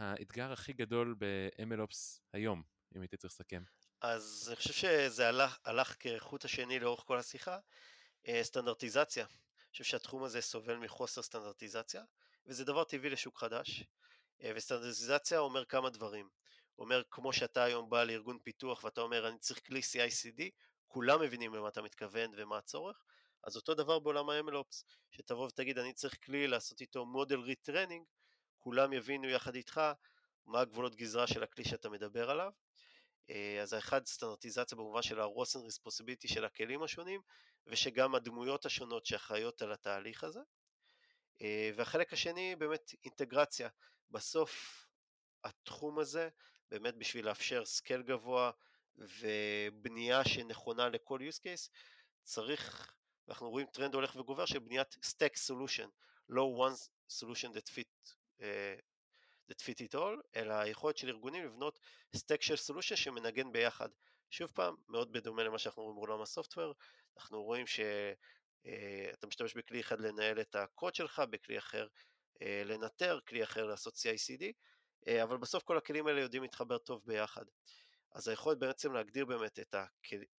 האתגר 0.00 0.52
הכי 0.52 0.72
גדול 0.72 1.14
ב-MLOps 1.18 2.20
היום, 2.32 2.62
אם 2.96 3.00
הייתי 3.00 3.16
צריך 3.16 3.32
לסכם? 3.32 3.62
אז 4.00 4.44
אני 4.48 4.56
חושב 4.56 4.72
שזה 4.72 5.28
הלך, 5.28 5.58
הלך 5.64 5.96
כחוט 6.00 6.44
השני 6.44 6.78
לאורך 6.78 7.00
כל 7.00 7.18
השיחה. 7.18 7.58
אה, 8.28 8.40
סטנדרטיזציה. 8.44 9.24
אני 9.24 9.70
חושב 9.72 9.84
שהתחום 9.84 10.24
הזה 10.24 10.40
סובל 10.40 10.76
מחוסר 10.76 11.22
סטנדרטיזציה, 11.22 12.02
וזה 12.46 12.64
דבר 12.64 12.84
טבעי 12.84 13.10
לשוק 13.10 13.38
חדש. 13.38 13.84
אה, 14.42 14.52
וסטנדרטיזציה 14.56 15.38
אומר 15.38 15.64
כמה 15.64 15.90
דברים. 15.90 16.28
אומר, 16.78 17.02
כמו 17.10 17.32
שאתה 17.32 17.64
היום 17.64 17.90
בא 17.90 18.04
לארגון 18.04 18.38
פיתוח 18.42 18.84
ואתה 18.84 19.00
אומר, 19.00 19.28
אני 19.28 19.38
צריך 19.38 19.66
כלי 19.66 19.80
CICD, 19.80 20.42
כולם 20.86 21.22
מבינים 21.22 21.54
למה 21.54 21.68
אתה 21.68 21.82
מתכוון 21.82 22.30
ומה 22.36 22.58
הצורך. 22.58 23.04
אז 23.44 23.56
אותו 23.56 23.74
דבר 23.74 23.98
בעולם 23.98 24.30
ה-MLOps, 24.30 24.84
שתבוא 25.10 25.46
ותגיד, 25.46 25.78
אני 25.78 25.92
צריך 25.92 26.16
כלי 26.24 26.46
לעשות 26.46 26.80
איתו 26.80 27.06
model 27.06 27.40
retraining, 27.40 28.04
כולם 28.60 28.92
יבינו 28.92 29.28
יחד 29.28 29.54
איתך 29.54 29.80
מה 30.46 30.60
הגבולות 30.60 30.94
גזרה 30.96 31.26
של 31.26 31.42
הכלי 31.42 31.64
שאתה 31.64 31.88
מדבר 31.88 32.30
עליו. 32.30 32.52
אה, 33.30 33.62
אז 33.62 33.72
האחד 33.72 34.06
סטנדרטיזציה 34.06 34.78
במובן 34.78 35.02
של 35.02 35.20
ה- 35.20 35.30
Roles 35.30 35.56
and 35.56 35.72
Responsibility 35.72 36.34
של 36.34 36.44
הכלים 36.44 36.82
השונים, 36.82 37.20
ושגם 37.66 38.14
הדמויות 38.14 38.66
השונות 38.66 39.06
שאחראיות 39.06 39.62
על 39.62 39.72
התהליך 39.72 40.24
הזה. 40.24 40.40
אה, 41.42 41.70
והחלק 41.76 42.12
השני 42.12 42.56
באמת 42.56 42.90
אינטגרציה. 43.04 43.68
בסוף 44.10 44.86
התחום 45.44 45.98
הזה, 45.98 46.28
באמת 46.70 46.96
בשביל 46.96 47.26
לאפשר 47.26 47.64
scale 47.64 48.02
גבוה 48.02 48.50
ובנייה 48.96 50.24
שנכונה 50.24 50.88
לכל 50.88 51.20
use 51.20 51.38
case, 51.38 51.70
צריך, 52.22 52.92
אנחנו 53.28 53.50
רואים 53.50 53.66
טרנד 53.66 53.94
הולך 53.94 54.16
וגובר 54.16 54.46
של 54.46 54.58
בניית 54.58 54.94
stack 54.94 55.36
solution, 55.48 55.88
לא 56.28 56.68
one 56.68 56.76
solution 57.12 57.48
that 57.48 57.68
fit 57.68 58.19
that 59.50 59.60
fit 59.60 59.80
it 59.80 59.94
all, 59.94 60.20
אלא 60.36 60.54
היכולת 60.54 60.96
של 60.96 61.08
ארגונים 61.08 61.44
לבנות 61.44 61.78
stack 62.16 62.42
של 62.42 62.56
solution 62.56 62.96
שמנגן 62.96 63.52
ביחד. 63.52 63.88
שוב 64.30 64.50
פעם, 64.54 64.74
מאוד 64.88 65.12
בדומה 65.12 65.42
למה 65.42 65.58
שאנחנו 65.58 65.82
רואים 65.82 65.96
בעולם 65.96 66.22
ה 66.22 66.27
software, 66.27 66.74
אנחנו 67.16 67.42
רואים 67.42 67.66
שאתה 67.66 67.90
אה, 68.66 69.28
משתמש 69.28 69.54
בכלי 69.54 69.80
אחד 69.80 70.00
לנהל 70.00 70.40
את 70.40 70.54
הקוד 70.54 70.94
שלך, 70.94 71.22
בכלי 71.30 71.58
אחר 71.58 71.86
אה, 72.42 72.62
לנטר, 72.64 73.18
כלי 73.28 73.42
אחר 73.42 73.66
לעשות 73.66 73.94
CICD, 73.94 74.44
אה, 75.08 75.22
אבל 75.22 75.36
בסוף 75.36 75.62
כל 75.62 75.78
הכלים 75.78 76.06
האלה 76.06 76.20
יודעים 76.20 76.42
להתחבר 76.42 76.78
טוב 76.78 77.02
ביחד. 77.06 77.44
אז 78.12 78.28
היכולת 78.28 78.58
בעצם 78.58 78.92
להגדיר 78.92 79.24
באמת 79.24 79.58
את 79.58 79.74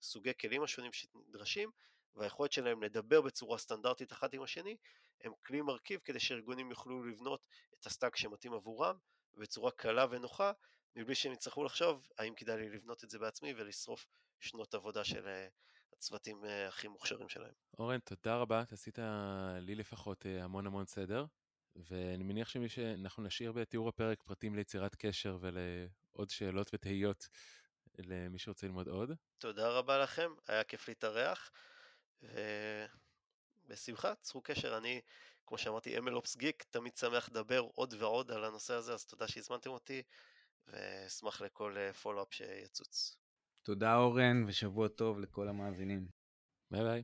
הסוגי 0.00 0.32
כלים 0.40 0.62
השונים 0.62 0.92
שנדרשים, 0.92 1.70
והיכולת 2.16 2.52
שלהם 2.52 2.82
לדבר 2.82 3.20
בצורה 3.20 3.58
סטנדרטית 3.58 4.12
אחת 4.12 4.34
עם 4.34 4.42
השני, 4.42 4.76
הם 5.24 5.32
כלי 5.46 5.62
מרכיב 5.62 6.00
כדי 6.04 6.20
שארגונים 6.20 6.70
יוכלו 6.70 7.04
לבנות 7.04 7.46
את 7.80 7.86
ה 7.86 7.91
stack 7.91 8.16
שמתאים 8.16 8.52
עבורם 8.52 8.96
בצורה 9.34 9.70
קלה 9.70 10.06
ונוחה, 10.10 10.52
מבלי 10.96 11.14
שהם 11.14 11.32
יצטרכו 11.32 11.64
לחשוב 11.64 12.08
האם 12.18 12.34
כדאי 12.34 12.56
לי 12.56 12.70
לבנות 12.70 13.04
את 13.04 13.10
זה 13.10 13.18
בעצמי 13.18 13.54
ולשרוף 13.56 14.06
שנות 14.40 14.74
עבודה 14.74 15.04
של 15.04 15.28
אה, 15.28 15.48
הצוותים 15.92 16.44
אה, 16.44 16.68
הכי 16.68 16.88
מוכשרים 16.88 17.28
שלהם. 17.28 17.52
אורן, 17.78 17.98
תודה 17.98 18.36
רבה, 18.36 18.62
עשית 18.70 18.98
לי 19.60 19.74
לפחות 19.74 20.26
אה, 20.26 20.44
המון 20.44 20.66
המון 20.66 20.86
סדר, 20.86 21.24
ואני 21.76 22.24
מניח 22.24 22.48
שמי 22.48 22.68
שאנחנו 22.68 23.22
נשאיר 23.22 23.52
בתיאור 23.52 23.88
הפרק 23.88 24.22
פרטים 24.22 24.54
ליצירת 24.54 24.94
קשר 24.98 25.38
ולעוד 25.40 26.30
שאלות 26.30 26.70
ותהיות 26.74 27.28
למי 27.98 28.38
שרוצה 28.38 28.66
ללמוד 28.66 28.88
עוד. 28.88 29.12
תודה 29.38 29.68
רבה 29.68 29.98
לכם, 29.98 30.30
היה 30.48 30.64
כיף 30.64 30.88
להתארח. 30.88 31.50
ובשמחה, 32.22 34.14
צרו 34.14 34.40
קשר, 34.42 34.78
אני, 34.78 35.00
כמו 35.46 35.58
שאמרתי, 35.58 35.98
MLOps 35.98 36.38
גיק, 36.38 36.62
תמיד 36.70 36.96
שמח 36.96 37.28
לדבר 37.28 37.60
עוד 37.74 37.94
ועוד 37.98 38.30
על 38.30 38.44
הנושא 38.44 38.74
הזה, 38.74 38.94
אז 38.94 39.06
תודה 39.06 39.28
שהזמנתם 39.28 39.70
אותי, 39.70 40.02
ואשמח 40.68 41.40
לכל 41.40 41.76
פולו-אפ 42.02 42.28
אה, 42.28 42.32
שיצוץ. 42.36 43.16
תודה 43.62 43.96
אורן, 43.96 44.44
ושבוע 44.46 44.88
טוב 44.88 45.20
לכל 45.20 45.48
המאזינים. 45.48 46.08
ביי 46.70 46.82
ביי. 46.82 47.02